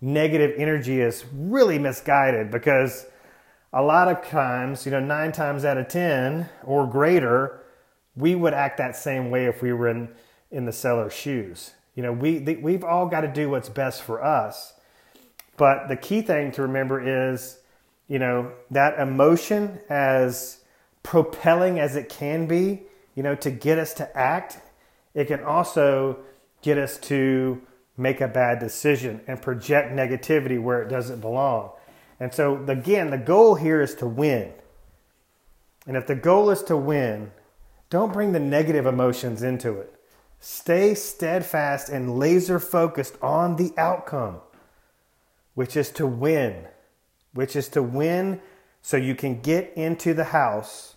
negative 0.00 0.54
energy 0.56 1.02
is 1.02 1.26
really 1.34 1.78
misguided 1.78 2.50
because 2.50 3.04
a 3.70 3.82
lot 3.82 4.08
of 4.08 4.26
times, 4.26 4.86
you 4.86 4.92
know, 4.92 5.00
nine 5.00 5.30
times 5.30 5.66
out 5.66 5.76
of 5.76 5.88
10 5.88 6.48
or 6.64 6.86
greater, 6.86 7.60
we 8.16 8.34
would 8.34 8.54
act 8.54 8.78
that 8.78 8.96
same 8.96 9.30
way 9.30 9.44
if 9.44 9.60
we 9.60 9.70
were 9.74 9.88
in 9.88 10.08
in 10.54 10.64
the 10.64 10.72
seller's 10.72 11.12
shoes. 11.12 11.72
You 11.94 12.02
know, 12.04 12.12
we 12.12 12.38
we've 12.38 12.84
all 12.84 13.06
got 13.06 13.22
to 13.22 13.28
do 13.28 13.50
what's 13.50 13.68
best 13.68 14.02
for 14.02 14.24
us. 14.24 14.72
But 15.56 15.88
the 15.88 15.96
key 15.96 16.22
thing 16.22 16.52
to 16.52 16.62
remember 16.62 17.32
is, 17.32 17.58
you 18.08 18.18
know, 18.18 18.52
that 18.70 18.98
emotion 18.98 19.80
as 19.88 20.60
propelling 21.02 21.78
as 21.78 21.96
it 21.96 22.08
can 22.08 22.46
be, 22.46 22.82
you 23.14 23.22
know, 23.22 23.34
to 23.36 23.50
get 23.50 23.78
us 23.78 23.94
to 23.94 24.16
act, 24.16 24.58
it 25.12 25.26
can 25.26 25.44
also 25.44 26.18
get 26.62 26.78
us 26.78 26.98
to 26.98 27.60
make 27.96 28.20
a 28.20 28.28
bad 28.28 28.58
decision 28.58 29.20
and 29.26 29.40
project 29.40 29.92
negativity 29.92 30.60
where 30.60 30.82
it 30.82 30.88
doesn't 30.88 31.20
belong. 31.20 31.70
And 32.18 32.32
so 32.32 32.64
again, 32.66 33.10
the 33.10 33.18
goal 33.18 33.54
here 33.54 33.80
is 33.80 33.94
to 33.96 34.06
win. 34.06 34.52
And 35.86 35.96
if 35.96 36.06
the 36.06 36.14
goal 36.14 36.50
is 36.50 36.62
to 36.64 36.76
win, 36.76 37.30
don't 37.90 38.12
bring 38.12 38.32
the 38.32 38.40
negative 38.40 38.86
emotions 38.86 39.42
into 39.42 39.78
it. 39.78 39.93
Stay 40.46 40.94
steadfast 40.94 41.88
and 41.88 42.18
laser 42.18 42.60
focused 42.60 43.16
on 43.22 43.56
the 43.56 43.72
outcome, 43.78 44.36
which 45.54 45.74
is 45.74 45.88
to 45.92 46.06
win, 46.06 46.66
which 47.32 47.56
is 47.56 47.66
to 47.70 47.82
win 47.82 48.42
so 48.82 48.98
you 48.98 49.14
can 49.14 49.40
get 49.40 49.72
into 49.74 50.12
the 50.12 50.24
house 50.24 50.96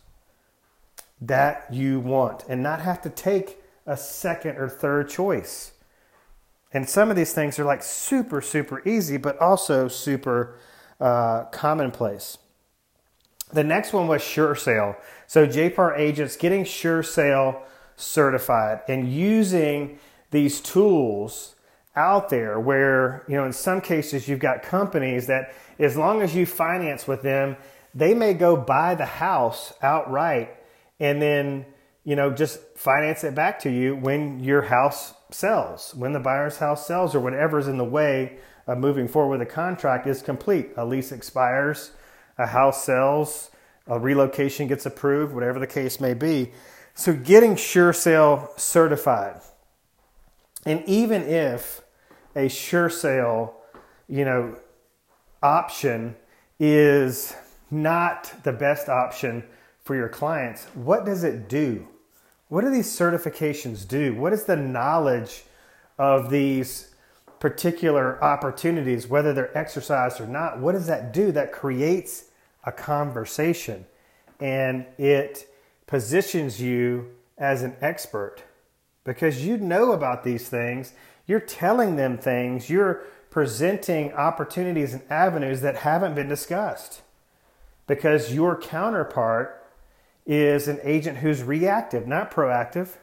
that 1.22 1.66
you 1.72 1.98
want 2.02 2.44
and 2.50 2.62
not 2.62 2.82
have 2.82 3.02
to 3.02 3.10
take 3.10 3.64
a 3.86 3.96
second 3.96 4.58
or 4.58 4.68
third 4.68 5.08
choice. 5.10 5.72
And 6.74 6.90
some 6.90 7.10
of 7.10 7.16
these 7.16 7.32
things 7.32 7.58
are 7.58 7.64
like 7.64 7.84
super, 7.84 8.42
super 8.42 8.86
easy, 8.86 9.16
but 9.16 9.40
also 9.40 9.88
super 9.88 10.60
uh, 11.00 11.46
commonplace. 11.46 12.38
The 13.54 13.64
next 13.64 13.94
one 13.94 14.08
was 14.08 14.22
Sure 14.22 14.56
Sale. 14.56 14.98
So 15.26 15.48
JPAR 15.48 15.98
agents 15.98 16.36
getting 16.36 16.66
Sure 16.66 17.02
Sale 17.02 17.64
certified 17.98 18.82
and 18.88 19.12
using 19.12 20.00
these 20.32 20.62
tools 20.62 21.56
out 21.96 22.30
there 22.30 22.60
where, 22.60 23.26
you 23.28 23.36
know, 23.36 23.44
in 23.44 23.52
some 23.52 23.82
cases 23.82 24.28
you've 24.28 24.40
got 24.40 24.62
companies 24.62 25.28
that 25.28 25.54
as 25.80 25.98
long 25.98 26.22
as 26.22 26.36
you 26.36 26.46
finance 26.46 27.08
with 27.08 27.24
them, 27.24 27.58
they 27.94 28.14
may 28.14 28.34
go 28.34 28.56
buy 28.56 28.94
the 28.96 29.06
house 29.06 29.74
outright 29.82 30.56
and 31.00 31.22
then, 31.22 31.66
you 32.04 32.16
know, 32.16 32.32
just 32.32 32.60
finance 32.76 33.24
it 33.24 33.34
back 33.34 33.60
to 33.60 33.70
you 33.70 33.96
when 33.96 34.40
your 34.40 34.62
house 34.62 35.16
sells, 35.32 35.94
when 35.96 36.14
the 36.14 36.20
buyer's 36.20 36.58
house 36.58 36.86
sells 36.86 37.16
or 37.16 37.20
whatever's 37.20 37.68
in 37.68 37.78
the 37.78 37.84
way 37.84 38.38
of 38.68 38.78
moving 38.78 39.08
forward 39.08 39.40
with 39.40 39.48
a 39.48 39.52
contract 39.52 40.06
is 40.06 40.22
complete. 40.22 40.70
A 40.78 40.86
lease 40.86 41.12
expires, 41.12 41.92
a 42.38 42.48
house 42.48 42.84
sells, 42.84 43.50
a 43.88 43.98
relocation 43.98 44.68
gets 44.68 44.86
approved, 44.86 45.34
whatever 45.34 45.60
the 45.60 45.68
case 45.68 46.00
may 46.00 46.14
be. 46.14 46.52
So 46.98 47.14
getting 47.14 47.56
Sure 47.56 47.94
Sale 47.94 48.52
certified. 48.58 49.40
And 50.66 50.84
even 50.88 51.22
if 51.22 51.82
a 52.36 52.50
Sure 52.50 52.90
Sale, 52.90 53.56
you 54.10 54.26
know, 54.26 54.58
option 55.44 56.16
is 56.60 57.36
not 57.70 58.34
the 58.44 58.52
best 58.52 58.90
option 58.90 59.44
for 59.84 59.96
your 59.96 60.10
clients, 60.10 60.66
what 60.74 61.06
does 61.06 61.24
it 61.24 61.48
do? 61.48 61.88
What 62.48 62.64
do 62.64 62.72
these 62.72 62.88
certifications 62.88 63.88
do? 63.88 64.16
What 64.16 64.34
is 64.34 64.46
the 64.46 64.56
knowledge 64.56 65.44
of 66.00 66.32
these 66.32 66.96
particular 67.40 68.22
opportunities, 68.24 69.08
whether 69.08 69.34
they're 69.34 69.56
exercised 69.56 70.20
or 70.20 70.26
not? 70.26 70.60
What 70.60 70.72
does 70.72 70.88
that 70.88 71.14
do? 71.14 71.32
That 71.32 71.54
creates 71.54 72.26
a 72.64 72.72
conversation 72.72 73.86
and 74.40 74.88
it 74.98 75.48
positions 75.88 76.62
you 76.62 77.10
as 77.38 77.64
an 77.64 77.76
expert 77.82 78.44
because 79.04 79.46
you 79.46 79.58
know 79.58 79.94
about 79.94 80.24
these 80.24 80.50
things. 80.50 80.94
You're 81.26 81.40
telling 81.40 81.96
them 81.96 82.18
things. 82.18 82.70
You're 82.70 83.04
presenting 83.30 84.14
opportunities 84.14 84.94
and 84.94 85.02
avenues 85.10 85.62
that 85.62 85.78
haven't 85.78 86.14
been 86.14 86.28
discussed 86.28 87.02
because 87.88 88.34
your 88.34 88.60
counterpart 88.60 89.66
is 90.26 90.68
an 90.68 90.80
agent 90.84 91.20
who's 91.20 91.42
reactive, 91.42 92.06
not 92.06 92.30
proactive. 92.30 92.98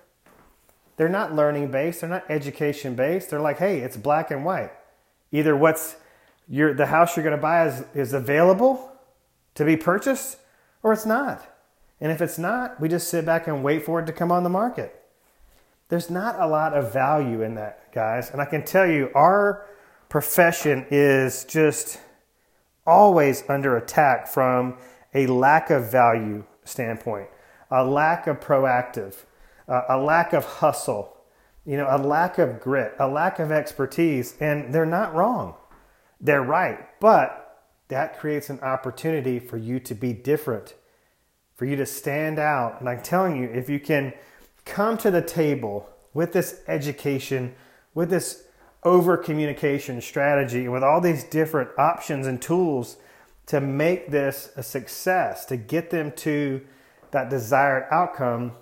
They're 0.96 1.08
not 1.08 1.34
learning 1.34 1.70
based, 1.70 2.02
they're 2.02 2.10
not 2.10 2.24
education 2.28 2.94
based. 2.94 3.30
They're 3.30 3.40
like, 3.40 3.58
hey, 3.58 3.80
it's 3.80 3.96
black 3.96 4.30
and 4.30 4.44
white. 4.44 4.72
Either 5.32 5.56
what's 5.56 5.96
your, 6.48 6.74
the 6.74 6.86
house 6.86 7.16
you're 7.16 7.24
going 7.24 7.36
to 7.36 7.42
buy 7.42 7.66
is, 7.66 7.84
is 7.94 8.12
available 8.12 8.92
to 9.54 9.64
be 9.64 9.76
purchased 9.76 10.36
or 10.82 10.92
it's 10.92 11.06
not. 11.06 11.53
And 12.04 12.12
if 12.12 12.20
it's 12.20 12.36
not, 12.36 12.78
we 12.78 12.90
just 12.90 13.08
sit 13.08 13.24
back 13.24 13.46
and 13.46 13.64
wait 13.64 13.82
for 13.86 13.98
it 13.98 14.04
to 14.04 14.12
come 14.12 14.30
on 14.30 14.44
the 14.44 14.50
market. 14.50 15.02
There's 15.88 16.10
not 16.10 16.38
a 16.38 16.46
lot 16.46 16.74
of 16.74 16.92
value 16.92 17.40
in 17.40 17.54
that, 17.54 17.94
guys. 17.94 18.28
And 18.28 18.42
I 18.42 18.44
can 18.44 18.62
tell 18.62 18.86
you, 18.86 19.10
our 19.14 19.66
profession 20.10 20.84
is 20.90 21.46
just 21.46 21.98
always 22.86 23.42
under 23.48 23.78
attack 23.78 24.28
from 24.28 24.76
a 25.14 25.26
lack 25.28 25.70
of 25.70 25.90
value 25.90 26.44
standpoint, 26.66 27.28
a 27.70 27.82
lack 27.82 28.26
of 28.26 28.38
proactive, 28.38 29.24
uh, 29.66 29.84
a 29.88 29.96
lack 29.96 30.34
of 30.34 30.44
hustle, 30.44 31.16
you 31.64 31.78
know, 31.78 31.86
a 31.88 31.96
lack 31.96 32.36
of 32.36 32.60
grit, 32.60 32.94
a 32.98 33.08
lack 33.08 33.38
of 33.38 33.50
expertise. 33.50 34.36
And 34.40 34.74
they're 34.74 34.84
not 34.84 35.14
wrong. 35.14 35.54
they're 36.20 36.42
right. 36.42 37.00
But 37.00 37.62
that 37.88 38.18
creates 38.18 38.50
an 38.50 38.60
opportunity 38.60 39.38
for 39.38 39.56
you 39.56 39.80
to 39.80 39.94
be 39.94 40.12
different, 40.12 40.74
for 41.54 41.64
you 41.64 41.76
to 41.76 41.86
stand 41.86 42.38
out. 42.38 42.80
And 42.80 42.88
I'm 42.88 43.02
telling 43.02 43.36
you, 43.36 43.48
if 43.48 43.68
you 43.68 43.78
can 43.78 44.12
come 44.64 44.98
to 44.98 45.10
the 45.10 45.22
table 45.22 45.88
with 46.12 46.32
this 46.32 46.60
education, 46.66 47.54
with 47.94 48.10
this 48.10 48.44
over 48.82 49.16
communication 49.16 50.00
strategy, 50.00 50.68
with 50.68 50.82
all 50.82 51.00
these 51.00 51.24
different 51.24 51.70
options 51.78 52.26
and 52.26 52.40
tools 52.40 52.96
to 53.46 53.60
make 53.60 54.10
this 54.10 54.50
a 54.56 54.62
success, 54.62 55.44
to 55.46 55.56
get 55.56 55.90
them 55.90 56.12
to 56.12 56.60
that 57.10 57.30
desired 57.30 57.86
outcome, 57.90 58.52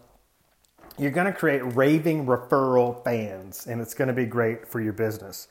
you're 0.98 1.10
going 1.10 1.26
to 1.26 1.32
create 1.32 1.62
raving 1.74 2.26
referral 2.26 3.02
fans, 3.02 3.66
and 3.66 3.80
it's 3.80 3.94
going 3.94 4.08
to 4.08 4.14
be 4.14 4.26
great 4.26 4.68
for 4.68 4.80
your 4.80 4.92
business. 4.92 5.48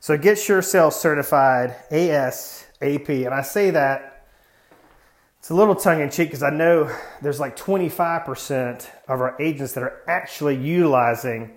So 0.00 0.16
get 0.16 0.48
yourself 0.48 0.94
certified 0.94 1.74
ASAP. 1.90 3.08
And 3.08 3.34
I 3.34 3.42
say 3.42 3.70
that 3.70 4.15
it's 5.46 5.52
a 5.52 5.54
little 5.54 5.76
tongue 5.76 6.00
in 6.00 6.10
cheek 6.10 6.30
because 6.30 6.42
I 6.42 6.50
know 6.50 6.92
there's 7.22 7.38
like 7.38 7.56
25% 7.56 8.90
of 9.06 9.20
our 9.20 9.40
agents 9.40 9.74
that 9.74 9.84
are 9.84 10.02
actually 10.08 10.56
utilizing, 10.56 11.52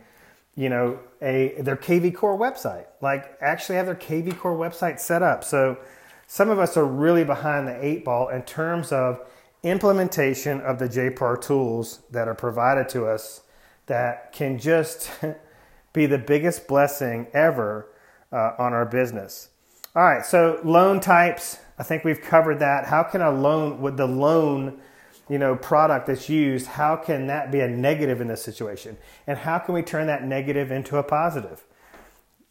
you 0.55 0.69
know, 0.69 0.99
a 1.23 1.55
their 1.57 1.75
KV 1.75 2.13
Core 2.13 2.37
website. 2.37 2.85
Like 3.01 3.35
actually 3.41 3.77
have 3.77 3.87
their 3.87 3.95
KV 3.95 4.37
Core 4.37 4.55
website 4.55 4.99
set 4.99 5.23
up. 5.23 5.43
So 5.43 5.79
some 6.27 6.51
of 6.51 6.59
us 6.59 6.77
are 6.77 6.85
really 6.85 7.23
behind 7.23 7.67
the 7.67 7.83
eight 7.83 8.05
ball 8.05 8.29
in 8.29 8.43
terms 8.43 8.91
of 8.91 9.27
implementation 9.63 10.61
of 10.61 10.77
the 10.77 10.87
JPAR 10.87 11.41
tools 11.41 12.01
that 12.11 12.27
are 12.27 12.35
provided 12.35 12.89
to 12.89 13.07
us 13.07 13.41
that 13.87 14.31
can 14.31 14.59
just 14.59 15.09
be 15.93 16.05
the 16.05 16.19
biggest 16.19 16.67
blessing 16.67 17.25
ever 17.33 17.87
uh, 18.31 18.51
on 18.59 18.71
our 18.71 18.85
business. 18.85 19.49
All 19.95 20.03
right, 20.03 20.23
so 20.23 20.59
loan 20.63 20.99
types, 20.99 21.57
I 21.79 21.83
think 21.83 22.03
we've 22.03 22.21
covered 22.21 22.59
that. 22.59 22.87
How 22.87 23.03
can 23.03 23.21
a 23.21 23.31
loan 23.31 23.79
with 23.79 23.95
the 23.95 24.05
loan, 24.05 24.81
you 25.29 25.39
know, 25.39 25.55
product 25.55 26.07
that's 26.07 26.27
used, 26.27 26.67
how 26.67 26.97
can 26.97 27.27
that 27.27 27.51
be 27.51 27.61
a 27.61 27.69
negative 27.69 28.19
in 28.19 28.27
this 28.27 28.43
situation? 28.43 28.97
And 29.25 29.39
how 29.39 29.59
can 29.59 29.73
we 29.73 29.81
turn 29.81 30.05
that 30.07 30.25
negative 30.25 30.71
into 30.71 30.97
a 30.97 31.03
positive? 31.03 31.63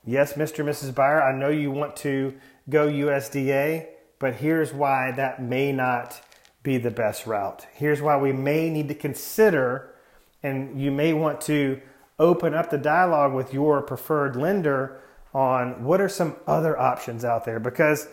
Yes, 0.04 0.32
Mr. 0.32 0.60
and 0.60 0.68
Mrs. 0.70 0.94
Buyer, 0.94 1.22
I 1.22 1.36
know 1.36 1.50
you 1.50 1.70
want 1.70 1.94
to 1.96 2.34
go 2.70 2.88
USDA, 2.88 3.88
but 4.18 4.36
here's 4.36 4.72
why 4.72 5.12
that 5.12 5.42
may 5.42 5.72
not 5.72 6.22
be 6.62 6.78
the 6.78 6.90
best 6.90 7.26
route. 7.26 7.66
Here's 7.74 8.00
why 8.00 8.16
we 8.16 8.32
may 8.32 8.70
need 8.70 8.88
to 8.88 8.94
consider, 8.94 9.94
and 10.42 10.80
you 10.80 10.90
may 10.90 11.12
want 11.12 11.42
to 11.42 11.82
open 12.18 12.54
up 12.54 12.70
the 12.70 12.78
dialogue 12.78 13.34
with 13.34 13.52
your 13.52 13.82
preferred 13.82 14.36
lender 14.36 15.00
on 15.34 15.84
what 15.84 16.00
are 16.00 16.08
some 16.08 16.36
other 16.46 16.78
options 16.78 17.24
out 17.24 17.44
there 17.44 17.60
because 17.60 18.08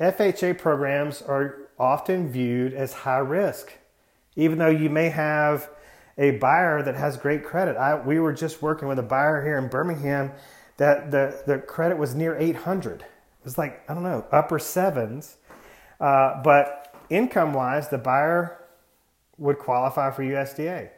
FHA 0.00 0.58
programs 0.58 1.22
are 1.22 1.68
often 1.78 2.30
viewed 2.30 2.74
as 2.74 2.92
high 2.92 3.18
risk. 3.18 3.72
Even 4.36 4.58
though 4.58 4.68
you 4.68 4.88
may 4.90 5.08
have 5.08 5.68
a 6.18 6.32
buyer 6.32 6.82
that 6.82 6.96
has 6.96 7.16
great 7.16 7.44
credit. 7.44 7.76
I, 7.76 7.94
we 7.94 8.18
were 8.18 8.32
just 8.32 8.60
working 8.60 8.88
with 8.88 8.98
a 8.98 9.04
buyer 9.04 9.42
here 9.42 9.56
in 9.56 9.68
Birmingham 9.68 10.32
that 10.76 11.10
the, 11.10 11.42
the 11.46 11.58
credit 11.58 11.96
was 11.96 12.14
near 12.14 12.36
800. 12.36 13.02
It 13.02 13.06
was 13.44 13.56
like, 13.56 13.88
I 13.88 13.94
don't 13.94 14.02
know, 14.02 14.26
upper 14.32 14.58
sevens. 14.58 15.36
Uh, 16.00 16.42
but 16.42 16.94
income 17.08 17.52
wise, 17.52 17.88
the 17.88 17.98
buyer 17.98 18.64
would 19.38 19.58
qualify 19.58 20.10
for 20.10 20.24
USDA. 20.24 20.90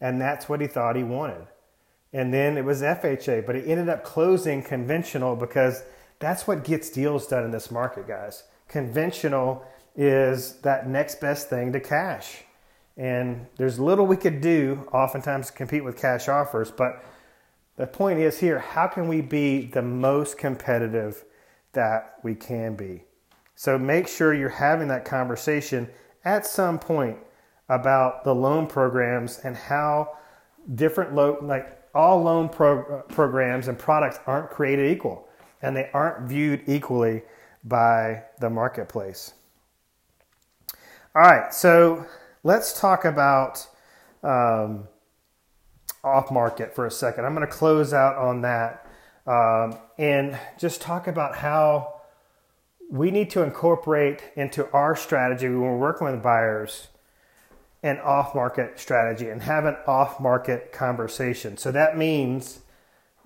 And 0.00 0.20
that's 0.20 0.48
what 0.48 0.60
he 0.60 0.66
thought 0.66 0.96
he 0.96 1.04
wanted. 1.04 1.46
And 2.14 2.32
then 2.32 2.58
it 2.58 2.64
was 2.64 2.82
FHA, 2.82 3.46
but 3.46 3.56
it 3.56 3.68
ended 3.68 3.88
up 3.88 4.04
closing 4.04 4.62
conventional 4.62 5.36
because 5.36 5.82
that's 6.22 6.46
what 6.46 6.62
gets 6.62 6.88
deals 6.88 7.26
done 7.26 7.44
in 7.44 7.50
this 7.50 7.70
market, 7.70 8.06
guys. 8.06 8.44
Conventional 8.68 9.66
is 9.96 10.54
that 10.60 10.88
next 10.88 11.20
best 11.20 11.50
thing 11.50 11.72
to 11.72 11.80
cash. 11.80 12.44
And 12.96 13.46
there's 13.56 13.80
little 13.80 14.06
we 14.06 14.16
could 14.16 14.40
do 14.40 14.86
oftentimes 14.92 15.48
to 15.48 15.52
compete 15.52 15.82
with 15.82 16.00
cash 16.00 16.28
offers, 16.28 16.70
but 16.70 17.04
the 17.76 17.88
point 17.88 18.20
is 18.20 18.38
here 18.38 18.60
how 18.60 18.86
can 18.86 19.08
we 19.08 19.20
be 19.20 19.66
the 19.66 19.82
most 19.82 20.38
competitive 20.38 21.24
that 21.72 22.14
we 22.22 22.36
can 22.36 22.76
be? 22.76 23.02
So 23.56 23.76
make 23.76 24.06
sure 24.06 24.32
you're 24.32 24.48
having 24.48 24.88
that 24.88 25.04
conversation 25.04 25.88
at 26.24 26.46
some 26.46 26.78
point 26.78 27.18
about 27.68 28.22
the 28.22 28.34
loan 28.34 28.68
programs 28.68 29.40
and 29.40 29.56
how 29.56 30.16
different 30.72 31.16
loan, 31.16 31.48
like 31.48 31.82
all 31.94 32.22
loan 32.22 32.48
pro- 32.48 33.02
programs 33.08 33.66
and 33.66 33.76
products 33.76 34.20
aren't 34.26 34.50
created 34.50 34.88
equal 34.92 35.26
and 35.62 35.76
they 35.76 35.88
aren't 35.94 36.28
viewed 36.28 36.62
equally 36.66 37.22
by 37.64 38.24
the 38.40 38.50
marketplace. 38.50 39.34
All 41.14 41.22
right, 41.22 41.54
so 41.54 42.06
let's 42.42 42.78
talk 42.78 43.04
about 43.04 43.66
um, 44.22 44.88
off 46.02 46.30
market 46.30 46.74
for 46.74 46.86
a 46.86 46.90
second. 46.90 47.24
I'm 47.24 47.34
going 47.34 47.46
to 47.46 47.52
close 47.52 47.92
out 47.92 48.16
on 48.16 48.42
that 48.42 48.86
um, 49.26 49.78
and 49.98 50.38
just 50.58 50.80
talk 50.80 51.06
about 51.06 51.36
how 51.36 52.00
we 52.90 53.10
need 53.10 53.30
to 53.30 53.42
incorporate 53.42 54.22
into 54.36 54.70
our 54.72 54.96
strategy 54.96 55.48
when 55.48 55.60
we're 55.60 55.78
working 55.78 56.10
with 56.10 56.22
buyers 56.22 56.88
an 57.82 57.98
off 57.98 58.34
market 58.34 58.78
strategy 58.78 59.28
and 59.28 59.42
have 59.42 59.64
an 59.64 59.76
off 59.86 60.20
market 60.20 60.72
conversation. 60.72 61.56
So 61.56 61.72
that 61.72 61.96
means 61.96 62.60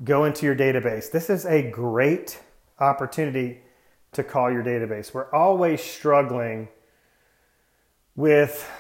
go 0.05 0.25
into 0.25 0.47
your 0.47 0.57
database. 0.57 1.11
This 1.11 1.31
is 1.31 1.47
a 1.47 1.63
great 1.71 2.41
opportunity 2.79 3.61
to 4.13 4.23
call 4.23 4.51
your 4.51 4.63
database. 4.63 5.13
We're 5.15 5.33
always 5.33 5.83
struggling 5.83 6.69
with 8.15 8.71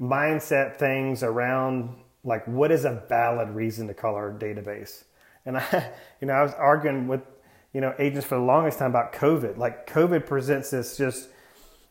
mindset 0.00 0.76
things 0.76 1.22
around 1.22 1.94
like 2.24 2.46
what 2.46 2.70
is 2.70 2.84
a 2.84 3.02
valid 3.08 3.50
reason 3.50 3.86
to 3.88 3.94
call 3.94 4.14
our 4.14 4.32
database. 4.32 5.04
And 5.46 5.58
I, 5.58 5.90
you 6.20 6.26
know, 6.26 6.34
I 6.34 6.42
was 6.42 6.52
arguing 6.54 7.08
with 7.08 7.22
you 7.72 7.80
know, 7.80 7.94
agents 7.98 8.26
for 8.26 8.36
the 8.36 8.44
longest 8.44 8.78
time 8.78 8.90
about 8.90 9.12
COVID. 9.12 9.56
Like 9.56 9.88
COVID 9.88 10.26
presents 10.26 10.70
this 10.70 10.96
just, 10.96 11.28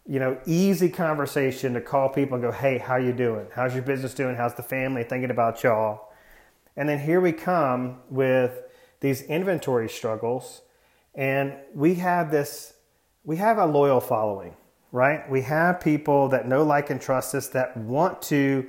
you 0.07 0.19
know, 0.19 0.37
easy 0.45 0.89
conversation 0.89 1.73
to 1.73 1.81
call 1.81 2.09
people 2.09 2.35
and 2.35 2.43
go, 2.43 2.51
"Hey, 2.51 2.77
how 2.77 2.95
you 2.95 3.13
doing? 3.13 3.47
How's 3.53 3.73
your 3.73 3.83
business 3.83 4.13
doing? 4.13 4.35
How's 4.35 4.55
the 4.55 4.63
family 4.63 5.03
thinking 5.03 5.31
about 5.31 5.63
y'all?" 5.63 6.09
And 6.75 6.87
then 6.87 6.99
here 6.99 7.21
we 7.21 7.31
come 7.31 7.99
with 8.09 8.63
these 8.99 9.21
inventory 9.23 9.89
struggles, 9.89 10.61
and 11.15 11.53
we 11.73 11.95
have 11.95 12.31
this 12.31 12.73
we 13.27 13.35
have 13.35 13.57
a 13.57 13.65
loyal 13.65 13.99
following, 13.99 14.55
right? 14.93 15.29
We 15.29 15.41
have 15.41 15.81
people 15.81 16.29
that 16.29 16.47
know, 16.47 16.63
like, 16.63 16.89
and 16.89 17.01
trust 17.01 17.35
us 17.35 17.49
that 17.49 17.75
want 17.75 18.21
to 18.23 18.65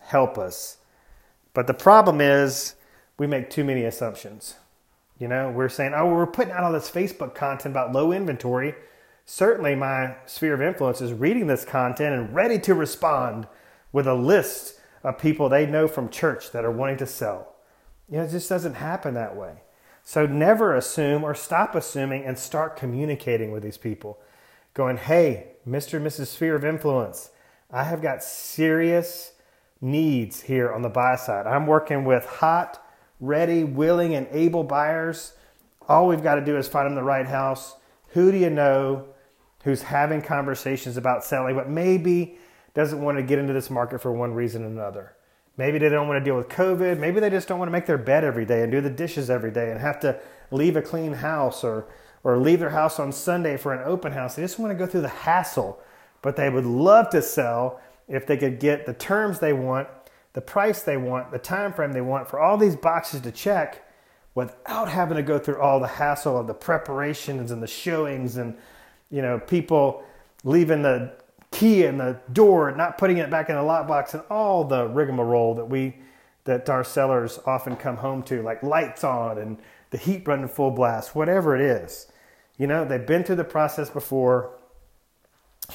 help 0.00 0.36
us. 0.36 0.78
But 1.54 1.68
the 1.68 1.74
problem 1.74 2.20
is 2.20 2.74
we 3.18 3.28
make 3.28 3.50
too 3.50 3.62
many 3.62 3.84
assumptions. 3.84 4.56
You 5.20 5.28
know, 5.28 5.50
we're 5.50 5.68
saying, 5.68 5.92
oh, 5.94 6.08
we're 6.08 6.26
putting 6.26 6.52
out 6.52 6.64
all 6.64 6.72
this 6.72 6.90
Facebook 6.90 7.36
content 7.36 7.72
about 7.72 7.92
low 7.92 8.10
inventory. 8.10 8.74
Certainly, 9.26 9.76
my 9.76 10.16
sphere 10.26 10.54
of 10.54 10.62
influence 10.62 11.00
is 11.00 11.12
reading 11.12 11.46
this 11.46 11.64
content 11.64 12.12
and 12.12 12.34
ready 12.34 12.58
to 12.58 12.74
respond 12.74 13.46
with 13.92 14.08
a 14.08 14.14
list 14.14 14.80
of 15.04 15.18
people 15.18 15.48
they 15.48 15.66
know 15.66 15.86
from 15.86 16.08
church 16.08 16.50
that 16.50 16.64
are 16.64 16.70
wanting 16.70 16.96
to 16.96 17.06
sell. 17.06 17.54
You 18.08 18.16
know, 18.16 18.24
it 18.24 18.30
just 18.30 18.48
doesn't 18.48 18.74
happen 18.74 19.14
that 19.14 19.36
way. 19.36 19.62
So 20.10 20.26
never 20.26 20.74
assume 20.74 21.22
or 21.22 21.36
stop 21.36 21.76
assuming 21.76 22.24
and 22.24 22.36
start 22.36 22.74
communicating 22.74 23.52
with 23.52 23.62
these 23.62 23.78
people. 23.78 24.18
Going, 24.74 24.96
hey, 24.96 25.52
Mr. 25.64 25.98
and 25.98 26.04
Mrs. 26.04 26.26
Sphere 26.26 26.56
of 26.56 26.64
Influence, 26.64 27.30
I 27.70 27.84
have 27.84 28.02
got 28.02 28.24
serious 28.24 29.34
needs 29.80 30.40
here 30.40 30.72
on 30.72 30.82
the 30.82 30.88
buy 30.88 31.14
side. 31.14 31.46
I'm 31.46 31.64
working 31.64 32.04
with 32.04 32.26
hot, 32.26 32.84
ready, 33.20 33.62
willing, 33.62 34.16
and 34.16 34.26
able 34.32 34.64
buyers. 34.64 35.34
All 35.88 36.08
we've 36.08 36.24
got 36.24 36.34
to 36.34 36.44
do 36.44 36.56
is 36.56 36.66
find 36.66 36.86
them 36.86 36.96
the 36.96 37.04
right 37.04 37.28
house. 37.28 37.76
Who 38.08 38.32
do 38.32 38.36
you 38.36 38.50
know 38.50 39.06
who's 39.62 39.82
having 39.82 40.22
conversations 40.22 40.96
about 40.96 41.22
selling, 41.22 41.54
but 41.54 41.70
maybe 41.70 42.36
doesn't 42.74 43.00
want 43.00 43.16
to 43.18 43.22
get 43.22 43.38
into 43.38 43.52
this 43.52 43.70
market 43.70 44.00
for 44.00 44.10
one 44.10 44.34
reason 44.34 44.64
or 44.64 44.66
another? 44.66 45.14
Maybe 45.60 45.78
they 45.78 45.90
don't 45.90 46.08
want 46.08 46.18
to 46.18 46.24
deal 46.24 46.38
with 46.38 46.48
COVID. 46.48 46.98
Maybe 46.98 47.20
they 47.20 47.28
just 47.28 47.46
don't 47.46 47.58
want 47.58 47.68
to 47.68 47.72
make 47.72 47.84
their 47.84 47.98
bed 47.98 48.24
every 48.24 48.46
day 48.46 48.62
and 48.62 48.72
do 48.72 48.80
the 48.80 48.88
dishes 48.88 49.28
every 49.28 49.50
day 49.50 49.70
and 49.70 49.78
have 49.78 50.00
to 50.00 50.18
leave 50.50 50.74
a 50.74 50.80
clean 50.80 51.12
house 51.12 51.62
or, 51.62 51.86
or 52.24 52.38
leave 52.38 52.60
their 52.60 52.70
house 52.70 52.98
on 52.98 53.12
Sunday 53.12 53.58
for 53.58 53.74
an 53.74 53.82
open 53.84 54.12
house. 54.12 54.36
They 54.36 54.42
just 54.42 54.58
want 54.58 54.70
to 54.70 54.74
go 54.74 54.86
through 54.86 55.02
the 55.02 55.08
hassle, 55.08 55.78
but 56.22 56.36
they 56.36 56.48
would 56.48 56.64
love 56.64 57.10
to 57.10 57.20
sell 57.20 57.78
if 58.08 58.26
they 58.26 58.38
could 58.38 58.58
get 58.58 58.86
the 58.86 58.94
terms 58.94 59.38
they 59.38 59.52
want 59.52 59.86
the 60.32 60.40
price 60.40 60.82
they 60.82 60.96
want, 60.96 61.30
the 61.30 61.38
time 61.38 61.72
frame 61.72 61.92
they 61.92 62.00
want 62.00 62.28
for 62.28 62.38
all 62.38 62.56
these 62.56 62.76
boxes 62.76 63.20
to 63.22 63.32
check 63.32 63.84
without 64.34 64.88
having 64.88 65.16
to 65.16 65.22
go 65.22 65.38
through 65.38 65.60
all 65.60 65.80
the 65.80 65.86
hassle 65.86 66.38
of 66.38 66.46
the 66.46 66.54
preparations 66.54 67.50
and 67.50 67.62
the 67.62 67.66
showings 67.66 68.36
and 68.36 68.56
you 69.10 69.20
know 69.20 69.38
people 69.40 70.04
leaving 70.44 70.82
the 70.82 71.12
key 71.52 71.84
in 71.84 71.98
the 71.98 72.18
door 72.32 72.70
not 72.72 72.98
putting 72.98 73.18
it 73.18 73.30
back 73.30 73.48
in 73.48 73.56
the 73.56 73.62
lockbox 73.62 74.14
and 74.14 74.22
all 74.30 74.64
the 74.64 74.86
rigmarole 74.88 75.54
that 75.54 75.64
we 75.64 75.96
that 76.44 76.70
our 76.70 76.84
sellers 76.84 77.38
often 77.46 77.76
come 77.76 77.96
home 77.96 78.22
to 78.22 78.42
like 78.42 78.62
lights 78.62 79.04
on 79.04 79.38
and 79.38 79.58
the 79.90 79.98
heat 79.98 80.26
running 80.26 80.48
full 80.48 80.70
blast 80.70 81.14
whatever 81.14 81.54
it 81.54 81.60
is 81.60 82.06
You 82.60 82.66
know, 82.66 82.84
they've 82.84 83.06
been 83.06 83.24
through 83.24 83.36
the 83.36 83.44
process 83.44 83.88
before 83.88 84.50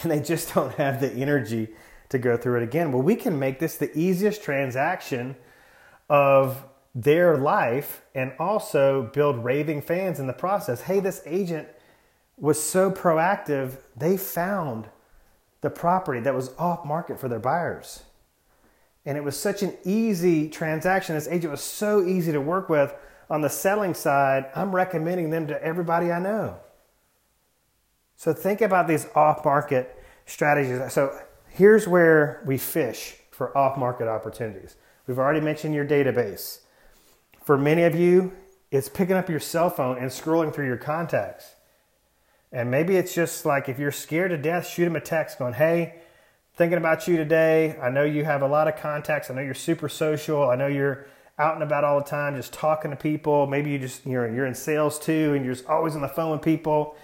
and 0.03 0.11
they 0.11 0.19
just 0.19 0.53
don't 0.53 0.73
have 0.75 1.01
the 1.01 1.11
energy 1.11 1.69
to 2.09 2.19
go 2.19 2.37
through 2.37 2.57
it 2.57 2.63
again. 2.63 2.91
Well, 2.91 3.01
we 3.01 3.15
can 3.15 3.39
make 3.39 3.57
this 3.59 3.77
the 3.77 3.91
easiest 3.97 4.43
transaction 4.43 5.35
of 6.07 6.63
their 6.93 7.37
life 7.37 8.03
and 8.13 8.33
also 8.37 9.09
build 9.13 9.43
raving 9.43 9.81
fans 9.81 10.19
in 10.19 10.27
the 10.27 10.33
process. 10.33 10.81
Hey, 10.81 10.99
this 10.99 11.23
agent 11.25 11.67
was 12.37 12.61
so 12.61 12.91
proactive, 12.91 13.79
they 13.97 14.15
found 14.15 14.89
the 15.65 15.69
property 15.71 16.19
that 16.19 16.35
was 16.35 16.51
off 16.59 16.85
market 16.85 17.19
for 17.19 17.27
their 17.27 17.39
buyers. 17.39 18.03
And 19.03 19.17
it 19.17 19.23
was 19.23 19.35
such 19.35 19.63
an 19.63 19.73
easy 19.83 20.47
transaction. 20.47 21.15
This 21.15 21.27
agent 21.27 21.49
was 21.49 21.61
so 21.61 22.05
easy 22.05 22.31
to 22.31 22.39
work 22.39 22.69
with. 22.69 22.93
On 23.31 23.41
the 23.41 23.49
selling 23.49 23.95
side, 23.95 24.45
I'm 24.55 24.75
recommending 24.75 25.31
them 25.31 25.47
to 25.47 25.63
everybody 25.63 26.11
I 26.11 26.19
know. 26.19 26.57
So 28.15 28.31
think 28.31 28.61
about 28.61 28.87
these 28.87 29.07
off 29.15 29.43
market 29.43 29.99
strategies. 30.27 30.93
So 30.93 31.17
here's 31.49 31.87
where 31.87 32.43
we 32.45 32.59
fish 32.59 33.15
for 33.31 33.57
off 33.57 33.75
market 33.75 34.07
opportunities. 34.07 34.75
We've 35.07 35.17
already 35.17 35.41
mentioned 35.41 35.73
your 35.73 35.85
database. 35.85 36.59
For 37.43 37.57
many 37.57 37.81
of 37.83 37.95
you, 37.95 38.33
it's 38.69 38.87
picking 38.87 39.15
up 39.15 39.31
your 39.31 39.39
cell 39.39 39.71
phone 39.71 39.97
and 39.97 40.11
scrolling 40.11 40.53
through 40.53 40.67
your 40.67 40.77
contacts. 40.77 41.54
And 42.55 42.71
maybe 42.71 42.95
it's 42.95 43.13
just 43.13 43.45
like 43.45 43.67
if 43.67 43.77
you're 43.77 43.91
scared 43.91 44.31
to 44.31 44.37
death, 44.37 44.65
shoot 44.65 44.85
them 44.85 44.95
a 44.95 45.01
text 45.01 45.39
going, 45.39 45.55
hey, 45.55 45.95
thinking 46.55 46.77
about 46.77 47.05
you 47.05 47.17
today. 47.17 47.77
I 47.81 47.89
know 47.89 48.05
you 48.05 48.23
have 48.23 48.43
a 48.43 48.47
lot 48.47 48.69
of 48.69 48.77
contacts. 48.77 49.29
I 49.29 49.33
know 49.33 49.41
you're 49.41 49.53
super 49.53 49.89
social. 49.89 50.49
I 50.49 50.55
know 50.55 50.67
you're 50.67 51.05
out 51.37 51.55
and 51.55 51.63
about 51.63 51.83
all 51.83 51.99
the 51.99 52.09
time, 52.09 52.37
just 52.37 52.53
talking 52.53 52.91
to 52.91 52.97
people. 52.97 53.45
Maybe 53.45 53.71
you 53.71 53.77
just 53.77 54.05
you're 54.05 54.33
you're 54.33 54.45
in 54.45 54.55
sales 54.55 54.97
too, 54.97 55.33
and 55.33 55.43
you're 55.43 55.53
just 55.53 55.67
always 55.67 55.95
on 55.97 56.01
the 56.01 56.07
phone 56.07 56.31
with 56.31 56.43
people. 56.43 56.95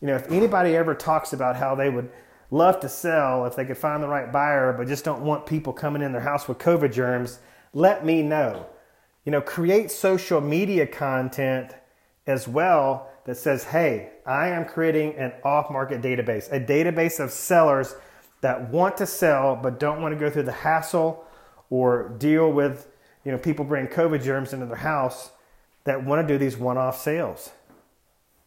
You 0.00 0.08
know, 0.08 0.16
if 0.16 0.28
anybody 0.32 0.74
ever 0.74 0.96
talks 0.96 1.32
about 1.32 1.54
how 1.54 1.76
they 1.76 1.90
would 1.90 2.10
love 2.50 2.80
to 2.80 2.88
sell 2.88 3.46
if 3.46 3.54
they 3.54 3.64
could 3.64 3.78
find 3.78 4.02
the 4.02 4.08
right 4.08 4.32
buyer, 4.32 4.72
but 4.72 4.88
just 4.88 5.04
don't 5.04 5.22
want 5.22 5.46
people 5.46 5.72
coming 5.72 6.02
in 6.02 6.10
their 6.10 6.22
house 6.22 6.48
with 6.48 6.58
COVID 6.58 6.92
germs, 6.92 7.38
let 7.72 8.04
me 8.04 8.24
know. 8.24 8.66
You 9.24 9.30
know, 9.30 9.42
create 9.42 9.92
social 9.92 10.40
media 10.40 10.88
content 10.88 11.72
as 12.26 12.48
well 12.48 13.07
that 13.28 13.36
says, 13.36 13.62
hey, 13.62 14.08
I 14.24 14.48
am 14.48 14.64
creating 14.64 15.14
an 15.16 15.34
off 15.44 15.70
market 15.70 16.00
database, 16.00 16.50
a 16.50 16.58
database 16.58 17.20
of 17.20 17.30
sellers 17.30 17.94
that 18.40 18.70
want 18.70 18.96
to 18.96 19.06
sell 19.06 19.54
but 19.54 19.78
don't 19.78 20.00
want 20.00 20.14
to 20.14 20.18
go 20.18 20.30
through 20.30 20.44
the 20.44 20.52
hassle 20.52 21.26
or 21.68 22.08
deal 22.16 22.50
with 22.50 22.88
you 23.26 23.30
know 23.30 23.36
people 23.36 23.66
bring 23.66 23.86
COVID 23.86 24.22
germs 24.22 24.54
into 24.54 24.64
their 24.64 24.76
house 24.76 25.30
that 25.84 26.02
want 26.02 26.26
to 26.26 26.34
do 26.34 26.38
these 26.38 26.56
one-off 26.56 26.98
sales. 26.98 27.50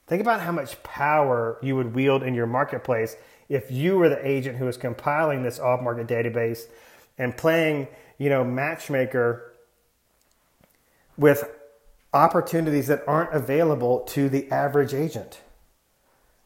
Think 0.08 0.20
about 0.20 0.42
how 0.42 0.52
much 0.52 0.82
power 0.82 1.60
you 1.62 1.76
would 1.76 1.94
wield 1.94 2.24
in 2.24 2.34
your 2.34 2.48
marketplace 2.48 3.18
if 3.50 3.70
you 3.70 4.00
were 4.00 4.10
the 4.10 4.28
agent 4.28 4.58
who 4.58 4.66
was 4.66 4.78
compiling 4.78 5.44
this 5.44 5.60
off-market 5.60 6.08
database 6.08 6.62
and 7.20 7.38
playing, 7.38 7.88
you 8.18 8.32
know, 8.32 8.44
matchmaker 8.44 9.54
with 11.18 11.48
opportunities 12.14 12.88
that 12.88 13.04
aren't 13.08 13.34
available 13.34 14.02
to 14.02 14.30
the 14.30 14.50
average 14.52 14.94
agent 14.94 15.42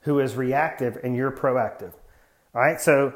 who 0.01 0.19
is 0.19 0.35
reactive 0.35 0.97
and 1.03 1.15
you're 1.15 1.31
proactive. 1.31 1.93
All 2.53 2.61
right? 2.61 2.79
So 2.79 3.13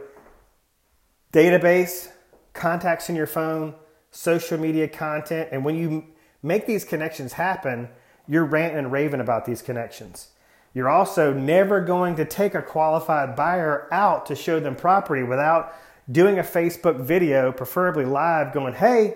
database, 1.32 2.10
contacts 2.54 3.10
in 3.10 3.16
your 3.16 3.28
phone, 3.28 3.76
social 4.12 4.58
media 4.58 4.88
content, 4.88 5.50
and 5.52 5.64
when 5.64 5.76
you 5.76 6.06
make 6.42 6.66
these 6.66 6.84
connections 6.84 7.34
happen, 7.34 7.90
you're 8.28 8.46
ranting 8.46 8.80
and 8.80 8.92
raving 8.92 9.22
about 9.22 9.46
these 9.46 9.62
connections. 9.62 10.30
You're 10.74 10.90
also 10.90 11.34
never 11.34 11.82
going 11.82 12.16
to 12.16 12.26
take 12.26 12.56
a 12.56 12.62
qualified 12.62 13.36
buyer 13.36 13.88
out 13.92 14.26
to 14.28 14.36
show 14.36 14.60
them 14.60 14.76
property 14.76 15.24
without 15.24 15.74
doing 16.12 16.40
a 16.40 16.44
Facebook 16.44 17.00
video, 17.00 17.52
preferably 17.52 18.06
live, 18.06 18.54
going, 18.54 18.74
hey, 18.74 19.16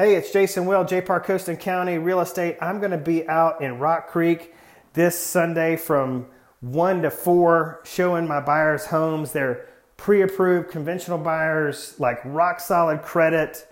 hey, 0.00 0.14
it's 0.14 0.32
Jason 0.32 0.64
Will, 0.64 0.82
JPAR 0.82 1.22
Coast 1.22 1.48
and 1.48 1.60
County 1.60 1.98
Real 1.98 2.20
Estate. 2.20 2.56
I'm 2.62 2.78
going 2.78 2.92
to 2.92 2.96
be 2.96 3.28
out 3.28 3.60
in 3.60 3.78
Rock 3.78 4.08
Creek 4.08 4.54
this 4.94 5.18
Sunday 5.18 5.76
from 5.76 6.26
1 6.62 7.02
to 7.02 7.10
4 7.10 7.82
showing 7.84 8.26
my 8.26 8.40
buyers 8.40 8.86
homes. 8.86 9.32
They're 9.32 9.68
pre-approved 9.98 10.70
conventional 10.70 11.18
buyers, 11.18 11.96
like 11.98 12.18
rock 12.24 12.60
solid 12.60 13.02
credit. 13.02 13.70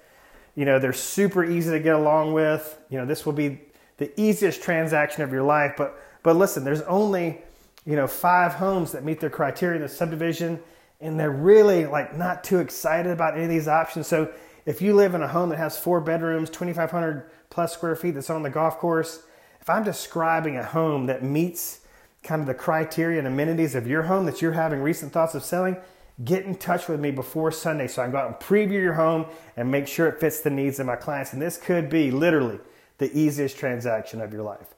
You 0.55 0.67
know, 0.67 0.79
they're 0.79 0.93
super 0.93 1.47
easy 1.47 1.71
to 1.71 1.81
get 1.81 1.95
along 1.95 2.35
with. 2.35 2.79
You 2.91 2.99
know, 2.99 3.07
this 3.07 3.25
will 3.25 3.33
be 3.33 3.63
the 3.97 4.13
easiest 4.21 4.63
transaction 4.63 5.23
of 5.23 5.33
your 5.33 5.45
life. 5.45 5.77
But 5.79 5.99
but 6.23 6.37
listen, 6.37 6.63
there's 6.63 6.83
only 6.83 7.41
you 7.87 7.97
know 7.97 8.07
five 8.07 8.53
homes 8.53 8.93
that 8.93 9.03
meet 9.03 9.19
their 9.19 9.31
criteria 9.31 9.77
in 9.77 9.83
the 9.83 9.89
subdivision, 9.89 10.61
and 11.01 11.19
they're 11.19 11.31
really 11.31 11.87
like 11.87 12.19
not 12.19 12.45
too 12.45 12.59
excited 12.59 13.13
about 13.13 13.33
any 13.33 13.45
of 13.45 13.49
these 13.49 13.67
options. 13.67 14.07
So 14.07 14.31
if 14.69 14.83
you 14.83 14.93
live 14.93 15.15
in 15.15 15.23
a 15.23 15.29
home 15.29 15.49
that 15.49 15.57
has 15.57 15.79
four 15.79 15.99
bedrooms, 15.99 16.51
2,500 16.51 17.31
plus 17.49 17.73
square 17.73 17.97
feet 17.97 18.11
that's 18.11 18.29
on 18.29 18.43
the 18.43 18.51
golf 18.51 18.77
course, 18.79 19.23
if 19.63 19.71
I'm 19.71 19.83
describing 19.83 20.59
a 20.59 20.63
home 20.63 21.07
that 21.07 21.23
meets 21.23 21.81
kind 22.23 22.43
of 22.43 22.47
the 22.47 22.53
criteria 22.53 23.19
and 23.19 23.27
amenities 23.27 23.75
of 23.75 23.87
your 23.87 24.03
home 24.03 24.27
that 24.27 24.43
you're 24.43 24.53
having 24.53 24.83
recent 24.83 25.11
thoughts 25.11 25.35
of 25.35 25.43
selling, 25.43 25.79
get 26.23 26.45
in 26.45 26.55
touch 26.55 26.87
with 26.87 27.01
me 27.01 27.11
before 27.11 27.51
Sunday 27.51 27.89
so 27.89 28.03
I 28.03 28.05
can 28.05 28.13
go 28.13 28.19
out 28.19 28.27
and 28.27 28.37
preview 28.37 28.73
your 28.73 28.93
home 28.93 29.25
and 29.57 29.71
make 29.71 29.89
sure 29.89 30.07
it 30.07 30.21
fits 30.21 30.43
the 30.43 30.51
needs 30.51 30.79
of 30.79 30.85
my 30.85 30.97
clients. 30.97 31.33
And 31.33 31.41
this 31.41 31.57
could 31.57 31.89
be 31.89 32.11
literally 32.11 32.59
the 32.99 33.11
easiest 33.19 33.57
transaction 33.57 34.21
of 34.21 34.35
your 34.35 34.43
life. 34.43 34.75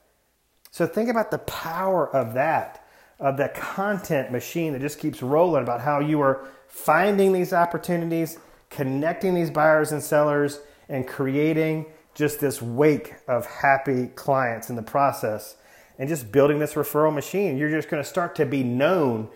So 0.71 0.87
think 0.87 1.09
about 1.09 1.31
the 1.31 1.39
power 1.39 2.09
of 2.15 2.33
that, 2.35 2.87
of 3.19 3.35
that 3.35 3.55
content 3.55 4.31
machine 4.31 4.71
that 4.71 4.79
just 4.79 4.99
keeps 4.99 5.21
rolling 5.21 5.63
about 5.63 5.81
how 5.81 5.99
you 5.99 6.21
are 6.21 6.47
finding 6.69 7.33
these 7.33 7.51
opportunities, 7.51 8.39
connecting 8.71 9.35
these 9.35 9.51
buyers 9.51 9.91
and 9.91 10.01
sellers, 10.01 10.61
and 10.89 11.07
creating 11.07 11.85
just 12.13 12.39
this 12.39 12.61
wake 12.61 13.13
of 13.27 13.45
happy 13.45 14.07
clients 14.07 14.69
in 14.69 14.75
the 14.75 14.81
process 14.81 15.55
and 15.97 16.09
just 16.09 16.31
building 16.31 16.59
this 16.59 16.73
referral 16.73 17.13
machine. 17.13 17.57
You're 17.57 17.69
just 17.69 17.89
going 17.89 18.03
to 18.03 18.09
start 18.09 18.35
to 18.35 18.45
be 18.45 18.63
known 18.63 19.29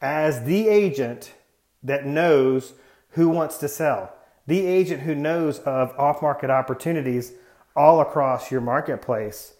as 0.00 0.44
the 0.44 0.68
agent 0.68 1.34
that 1.82 2.06
knows 2.06 2.74
who 3.10 3.28
wants 3.28 3.58
to 3.58 3.68
sell, 3.68 4.12
the 4.46 4.66
agent 4.66 5.02
who 5.02 5.14
knows 5.14 5.60
of 5.60 5.96
off 5.98 6.22
market 6.22 6.50
opportunities 6.50 7.32
all 7.76 8.00
across 8.00 8.50
your 8.50 8.60
marketplace. 8.60 9.54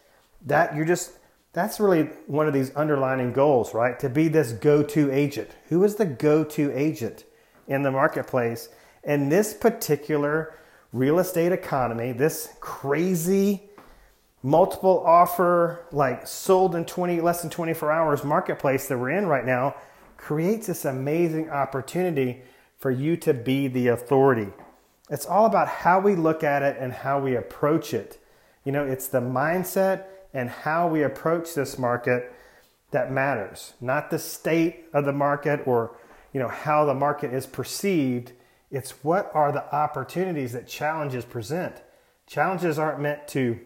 That 0.44 0.74
you're 0.74 0.84
just, 0.84 1.12
that's 1.52 1.78
really 1.78 2.04
one 2.26 2.48
of 2.48 2.54
these 2.54 2.74
underlining 2.74 3.32
goals, 3.32 3.74
right? 3.74 3.98
To 4.00 4.08
be 4.08 4.28
this 4.28 4.52
go 4.52 4.82
to 4.82 5.12
agent. 5.12 5.50
Who 5.68 5.84
is 5.84 5.96
the 5.96 6.06
go 6.06 6.42
to 6.42 6.72
agent 6.72 7.24
in 7.68 7.82
the 7.82 7.90
marketplace? 7.90 8.68
And 9.06 9.32
this 9.32 9.54
particular 9.54 10.54
real 10.92 11.18
estate 11.18 11.52
economy, 11.52 12.12
this 12.12 12.50
crazy 12.60 13.70
multiple 14.42 15.02
offer, 15.06 15.86
like 15.92 16.26
sold 16.26 16.74
in 16.74 16.84
20, 16.84 17.20
less 17.20 17.40
than 17.40 17.50
24 17.50 17.90
hours 17.90 18.24
marketplace 18.24 18.88
that 18.88 18.98
we're 18.98 19.10
in 19.10 19.26
right 19.26 19.46
now 19.46 19.74
creates 20.16 20.66
this 20.66 20.84
amazing 20.84 21.48
opportunity 21.50 22.42
for 22.78 22.90
you 22.90 23.16
to 23.16 23.32
be 23.32 23.68
the 23.68 23.88
authority. 23.88 24.52
It's 25.08 25.26
all 25.26 25.46
about 25.46 25.68
how 25.68 26.00
we 26.00 26.16
look 26.16 26.42
at 26.42 26.62
it 26.62 26.76
and 26.78 26.92
how 26.92 27.20
we 27.20 27.36
approach 27.36 27.94
it. 27.94 28.18
You 28.64 28.72
know, 28.72 28.84
it's 28.84 29.08
the 29.08 29.20
mindset 29.20 30.04
and 30.34 30.50
how 30.50 30.88
we 30.88 31.02
approach 31.02 31.54
this 31.54 31.78
market 31.78 32.32
that 32.90 33.12
matters, 33.12 33.74
not 33.80 34.10
the 34.10 34.18
state 34.18 34.86
of 34.92 35.04
the 35.04 35.12
market 35.12 35.66
or, 35.66 35.96
you 36.32 36.40
know, 36.40 36.48
how 36.48 36.84
the 36.84 36.94
market 36.94 37.32
is 37.32 37.46
perceived. 37.46 38.32
It's 38.70 39.04
what 39.04 39.30
are 39.34 39.52
the 39.52 39.72
opportunities 39.74 40.52
that 40.52 40.66
challenges 40.66 41.24
present. 41.24 41.82
Challenges 42.26 42.78
aren't 42.78 43.00
meant 43.00 43.28
to, 43.28 43.58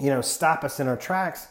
you 0.00 0.10
know, 0.10 0.20
stop 0.20 0.64
us 0.64 0.80
in 0.80 0.88
our 0.88 0.96
tracks. 0.96 1.48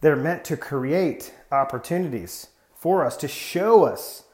They're 0.00 0.16
meant 0.16 0.44
to 0.46 0.56
create 0.56 1.34
opportunities 1.50 2.48
for 2.74 3.04
us, 3.04 3.16
to 3.18 3.28
show 3.28 3.84
us 3.84 4.24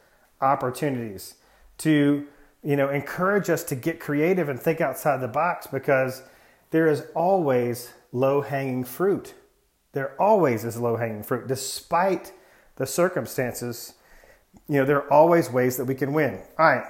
opportunities, 0.41 1.35
to 1.79 2.27
you 2.63 2.77
know 2.77 2.89
encourage 2.89 3.51
us 3.51 3.63
to 3.65 3.75
get 3.75 4.01
creative 4.01 4.49
and 4.49 4.59
think 4.59 4.81
outside 4.81 5.21
the 5.21 5.29
box 5.29 5.67
because 5.67 6.23
there 6.71 6.87
is 6.87 7.05
always 7.15 7.93
low 8.13 8.41
hanging 8.41 8.85
fruit. 8.85 9.35
There 9.93 10.21
always 10.21 10.65
is 10.65 10.77
low 10.77 10.97
hanging 10.97 11.23
fruit, 11.23 11.47
despite 11.49 12.33
the 12.77 12.87
circumstances. 12.87 13.95
You 14.69 14.79
know, 14.79 14.85
there 14.85 15.03
are 15.03 15.13
always 15.13 15.51
ways 15.51 15.77
that 15.77 15.85
we 15.85 15.95
can 15.95 16.13
win. 16.13 16.41
All 16.59 16.67
right. 16.67 16.85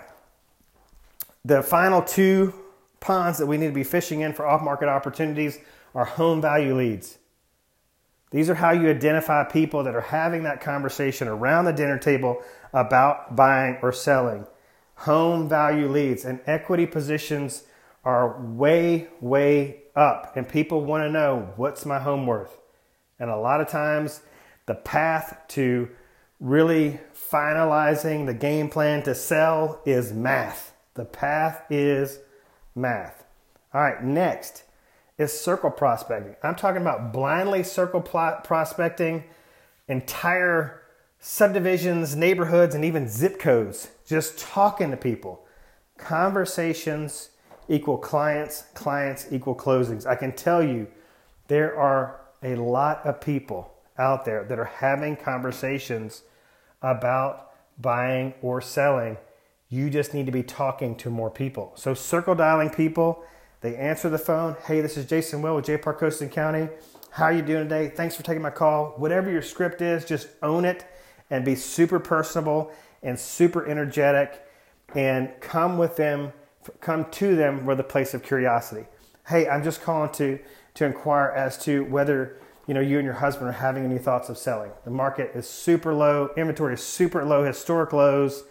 The 1.48 1.62
final 1.62 2.02
two 2.02 2.52
ponds 3.00 3.38
that 3.38 3.46
we 3.46 3.56
need 3.56 3.68
to 3.68 3.72
be 3.72 3.82
fishing 3.82 4.20
in 4.20 4.34
for 4.34 4.46
off 4.46 4.60
market 4.60 4.86
opportunities 4.86 5.58
are 5.94 6.04
home 6.04 6.42
value 6.42 6.76
leads. 6.76 7.16
These 8.32 8.50
are 8.50 8.56
how 8.56 8.72
you 8.72 8.90
identify 8.90 9.44
people 9.44 9.82
that 9.84 9.94
are 9.94 10.02
having 10.02 10.42
that 10.42 10.60
conversation 10.60 11.26
around 11.26 11.64
the 11.64 11.72
dinner 11.72 11.96
table 11.96 12.42
about 12.74 13.34
buying 13.34 13.78
or 13.80 13.92
selling. 13.92 14.46
Home 14.96 15.48
value 15.48 15.88
leads 15.88 16.26
and 16.26 16.40
equity 16.44 16.84
positions 16.84 17.62
are 18.04 18.38
way, 18.42 19.08
way 19.22 19.84
up, 19.96 20.36
and 20.36 20.46
people 20.46 20.84
want 20.84 21.04
to 21.04 21.10
know 21.10 21.54
what's 21.56 21.86
my 21.86 21.98
home 21.98 22.26
worth. 22.26 22.60
And 23.18 23.30
a 23.30 23.38
lot 23.38 23.62
of 23.62 23.68
times, 23.68 24.20
the 24.66 24.74
path 24.74 25.44
to 25.48 25.88
really 26.40 27.00
finalizing 27.14 28.26
the 28.26 28.34
game 28.34 28.68
plan 28.68 29.02
to 29.04 29.14
sell 29.14 29.80
is 29.86 30.12
math. 30.12 30.74
The 30.98 31.04
path 31.04 31.62
is 31.70 32.18
math. 32.74 33.22
All 33.72 33.80
right, 33.80 34.02
next 34.02 34.64
is 35.16 35.32
circle 35.32 35.70
prospecting. 35.70 36.34
I'm 36.42 36.56
talking 36.56 36.82
about 36.82 37.12
blindly 37.12 37.62
circle 37.62 38.00
prospecting 38.00 39.22
entire 39.86 40.82
subdivisions, 41.20 42.16
neighborhoods, 42.16 42.74
and 42.74 42.84
even 42.84 43.08
zip 43.08 43.38
codes. 43.38 43.92
Just 44.08 44.40
talking 44.40 44.90
to 44.90 44.96
people. 44.96 45.46
Conversations 45.98 47.30
equal 47.68 47.98
clients, 47.98 48.64
clients 48.74 49.28
equal 49.30 49.54
closings. 49.54 50.04
I 50.04 50.16
can 50.16 50.32
tell 50.32 50.64
you 50.64 50.88
there 51.46 51.78
are 51.78 52.22
a 52.42 52.56
lot 52.56 53.06
of 53.06 53.20
people 53.20 53.72
out 53.98 54.24
there 54.24 54.42
that 54.42 54.58
are 54.58 54.64
having 54.64 55.14
conversations 55.14 56.22
about 56.82 57.52
buying 57.80 58.34
or 58.42 58.60
selling. 58.60 59.16
You 59.70 59.90
just 59.90 60.14
need 60.14 60.24
to 60.24 60.32
be 60.32 60.42
talking 60.42 60.96
to 60.96 61.10
more 61.10 61.30
people. 61.30 61.72
So, 61.74 61.92
circle 61.92 62.34
dialing 62.34 62.70
people, 62.70 63.22
they 63.60 63.76
answer 63.76 64.08
the 64.08 64.18
phone. 64.18 64.56
Hey, 64.64 64.80
this 64.80 64.96
is 64.96 65.04
Jason 65.04 65.42
Will 65.42 65.56
with 65.56 65.66
JPAR 65.66 65.98
Coast 65.98 66.22
and 66.22 66.32
County. 66.32 66.70
How 67.10 67.24
are 67.24 67.34
you 67.34 67.42
doing 67.42 67.64
today? 67.64 67.88
Thanks 67.88 68.16
for 68.16 68.22
taking 68.22 68.40
my 68.40 68.48
call. 68.48 68.94
Whatever 68.96 69.30
your 69.30 69.42
script 69.42 69.82
is, 69.82 70.06
just 70.06 70.28
own 70.42 70.64
it 70.64 70.86
and 71.28 71.44
be 71.44 71.54
super 71.54 72.00
personable 72.00 72.72
and 73.02 73.18
super 73.18 73.66
energetic 73.66 74.42
and 74.94 75.30
come 75.40 75.76
with 75.76 75.96
them, 75.96 76.32
come 76.80 77.04
to 77.10 77.36
them 77.36 77.66
with 77.66 77.78
a 77.78 77.84
place 77.84 78.14
of 78.14 78.22
curiosity. 78.22 78.86
Hey, 79.26 79.48
I'm 79.48 79.62
just 79.62 79.82
calling 79.82 80.10
to 80.12 80.38
to 80.74 80.86
inquire 80.86 81.28
as 81.36 81.58
to 81.64 81.84
whether 81.84 82.38
you 82.66 82.72
know 82.72 82.80
you 82.80 82.96
and 82.96 83.04
your 83.04 83.14
husband 83.14 83.50
are 83.50 83.52
having 83.52 83.84
any 83.84 83.98
thoughts 83.98 84.30
of 84.30 84.38
selling. 84.38 84.70
The 84.84 84.90
market 84.90 85.32
is 85.34 85.46
super 85.46 85.92
low, 85.92 86.30
inventory 86.38 86.72
is 86.72 86.82
super 86.82 87.22
low, 87.22 87.44
historic 87.44 87.92
lows, 87.92 88.44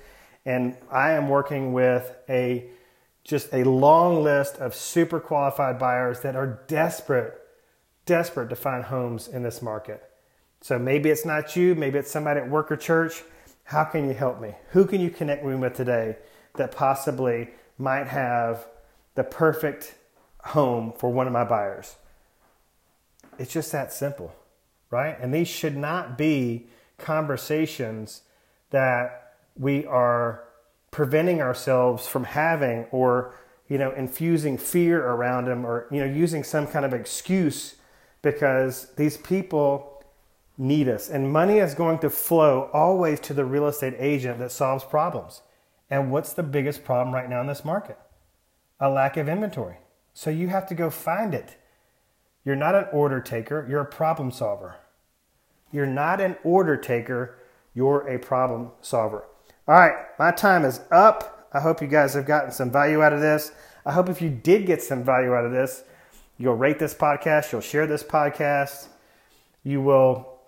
and 0.47 0.77
I 0.89 1.11
am 1.11 1.27
working 1.27 1.73
with 1.73 2.15
a 2.29 2.69
just 3.25 3.53
a 3.53 3.65
long 3.65 4.23
list 4.23 4.55
of 4.55 4.73
super 4.73 5.19
qualified 5.19 5.77
buyers 5.77 6.21
that 6.21 6.37
are 6.37 6.63
desperate, 6.67 7.37
desperate 8.05 8.47
to 8.47 8.55
find 8.55 8.85
homes 8.85 9.27
in 9.27 9.43
this 9.43 9.61
market. 9.61 10.01
So 10.61 10.79
maybe 10.79 11.09
it's 11.09 11.25
not 11.25 11.57
you, 11.57 11.75
maybe 11.75 11.99
it's 11.99 12.09
somebody 12.09 12.39
at 12.39 12.49
work 12.49 12.71
or 12.71 12.77
church. 12.77 13.23
How 13.65 13.83
can 13.83 14.07
you 14.07 14.13
help 14.13 14.39
me? 14.39 14.53
Who 14.69 14.85
can 14.85 15.01
you 15.01 15.09
connect 15.09 15.43
me 15.43 15.53
with 15.55 15.75
today 15.75 16.15
that 16.55 16.71
possibly 16.71 17.49
might 17.77 18.07
have 18.07 18.65
the 19.15 19.25
perfect 19.25 19.95
home 20.45 20.93
for 20.97 21.11
one 21.11 21.27
of 21.27 21.33
my 21.33 21.43
buyers? 21.43 21.97
It's 23.37 23.51
just 23.51 23.73
that 23.73 23.91
simple, 23.91 24.33
right? 24.91 25.19
And 25.19 25.33
these 25.33 25.49
should 25.49 25.75
not 25.75 26.17
be 26.17 26.67
conversations 26.97 28.21
that 28.69 29.26
we 29.57 29.85
are 29.85 30.43
preventing 30.91 31.41
ourselves 31.41 32.07
from 32.07 32.23
having 32.23 32.85
or 32.91 33.33
you 33.67 33.77
know 33.77 33.91
infusing 33.91 34.57
fear 34.57 35.05
around 35.05 35.45
them 35.45 35.65
or 35.65 35.87
you 35.91 35.99
know 35.99 36.05
using 36.05 36.43
some 36.43 36.67
kind 36.67 36.85
of 36.85 36.93
excuse 36.93 37.75
because 38.21 38.87
these 38.95 39.17
people 39.17 40.03
need 40.57 40.89
us. 40.89 41.09
And 41.09 41.31
money 41.31 41.59
is 41.59 41.73
going 41.73 41.99
to 41.99 42.09
flow 42.09 42.69
always 42.73 43.19
to 43.21 43.33
the 43.33 43.45
real 43.45 43.67
estate 43.67 43.93
agent 43.97 44.39
that 44.39 44.51
solves 44.51 44.83
problems. 44.83 45.41
And 45.89 46.11
what's 46.11 46.33
the 46.33 46.43
biggest 46.43 46.83
problem 46.83 47.13
right 47.13 47.29
now 47.29 47.41
in 47.41 47.47
this 47.47 47.63
market? 47.63 47.97
A 48.79 48.89
lack 48.89 49.17
of 49.17 49.29
inventory. 49.29 49.77
So 50.13 50.29
you 50.29 50.47
have 50.47 50.67
to 50.67 50.75
go 50.75 50.89
find 50.89 51.33
it. 51.33 51.57
You're 52.43 52.55
not 52.55 52.75
an 52.75 52.85
order 52.91 53.21
taker, 53.21 53.65
you're 53.69 53.81
a 53.81 53.85
problem 53.85 54.31
solver. 54.31 54.77
You're 55.71 55.85
not 55.85 56.21
an 56.21 56.37
order 56.43 56.77
taker, 56.77 57.37
you're 57.73 58.07
a 58.07 58.17
problem 58.17 58.71
solver. 58.81 59.25
All 59.67 59.75
right, 59.75 59.95
my 60.17 60.31
time 60.31 60.63
is 60.63 60.79
up. 60.91 61.49
I 61.53 61.59
hope 61.59 61.81
you 61.81 61.87
guys 61.87 62.13
have 62.13 62.25
gotten 62.25 62.51
some 62.51 62.71
value 62.71 63.01
out 63.01 63.13
of 63.13 63.19
this. 63.19 63.51
I 63.85 63.91
hope 63.91 64.09
if 64.09 64.21
you 64.21 64.29
did 64.29 64.65
get 64.65 64.81
some 64.81 65.03
value 65.03 65.33
out 65.33 65.45
of 65.45 65.51
this, 65.51 65.83
you'll 66.37 66.55
rate 66.55 66.79
this 66.79 66.93
podcast, 66.93 67.51
you'll 67.51 67.61
share 67.61 67.87
this 67.87 68.03
podcast, 68.03 68.87
you 69.63 69.81
will 69.81 70.39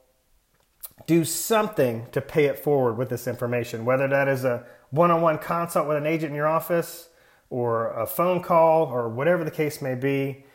do 1.06 1.26
something 1.26 2.08
to 2.12 2.22
pay 2.22 2.46
it 2.46 2.60
forward 2.60 2.94
with 2.94 3.10
this 3.10 3.28
information, 3.28 3.86
whether 3.86 4.08
that 4.08 4.28
is 4.28 4.46
a 4.46 4.66
one 4.92 5.12
on 5.12 5.22
one 5.22 5.38
consult 5.38 5.88
with 5.88 5.98
an 5.98 6.06
agent 6.06 6.30
in 6.30 6.36
your 6.36 6.48
office 6.48 7.10
or 7.50 7.92
a 7.94 8.06
phone 8.06 8.42
call 8.42 8.86
or 8.86 9.10
whatever 9.10 9.44
the 9.44 9.52
case 9.52 9.82
may 9.82 9.96
be 9.96 10.46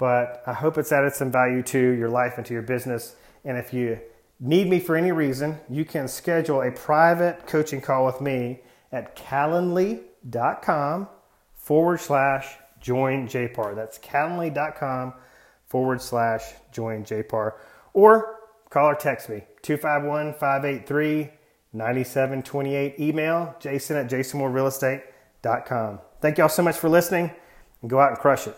but 0.00 0.42
I 0.46 0.54
hope 0.54 0.78
it's 0.78 0.92
added 0.92 1.12
some 1.12 1.30
value 1.30 1.62
to 1.64 1.78
your 1.78 2.08
life 2.08 2.38
and 2.38 2.46
to 2.46 2.54
your 2.54 2.62
business. 2.62 3.16
And 3.44 3.58
if 3.58 3.74
you 3.74 4.00
need 4.40 4.68
me 4.68 4.80
for 4.80 4.96
any 4.96 5.12
reason, 5.12 5.60
you 5.68 5.84
can 5.84 6.08
schedule 6.08 6.62
a 6.62 6.70
private 6.70 7.46
coaching 7.46 7.80
call 7.80 8.06
with 8.06 8.20
me 8.20 8.60
at 8.90 9.14
calendly.com 9.14 11.08
forward 11.54 12.00
slash 12.00 12.56
join 12.80 13.28
JPAR. 13.28 13.76
That's 13.76 13.98
calendly.com 13.98 15.14
forward 15.66 16.02
slash 16.02 16.42
join 16.72 17.04
JPAR. 17.04 17.52
Or 17.92 18.40
call 18.70 18.86
or 18.86 18.94
text 18.94 19.28
me 19.28 19.44
251 19.62 20.34
583 20.34 21.30
9728. 21.72 22.98
Email 22.98 23.54
jason 23.60 23.96
at 23.96 24.10
jasonmorerealestate.com. 24.10 26.00
Thank 26.20 26.38
y'all 26.38 26.48
so 26.48 26.62
much 26.62 26.76
for 26.76 26.88
listening 26.88 27.30
and 27.82 27.90
go 27.90 28.00
out 28.00 28.10
and 28.10 28.18
crush 28.18 28.46
it. 28.46 28.56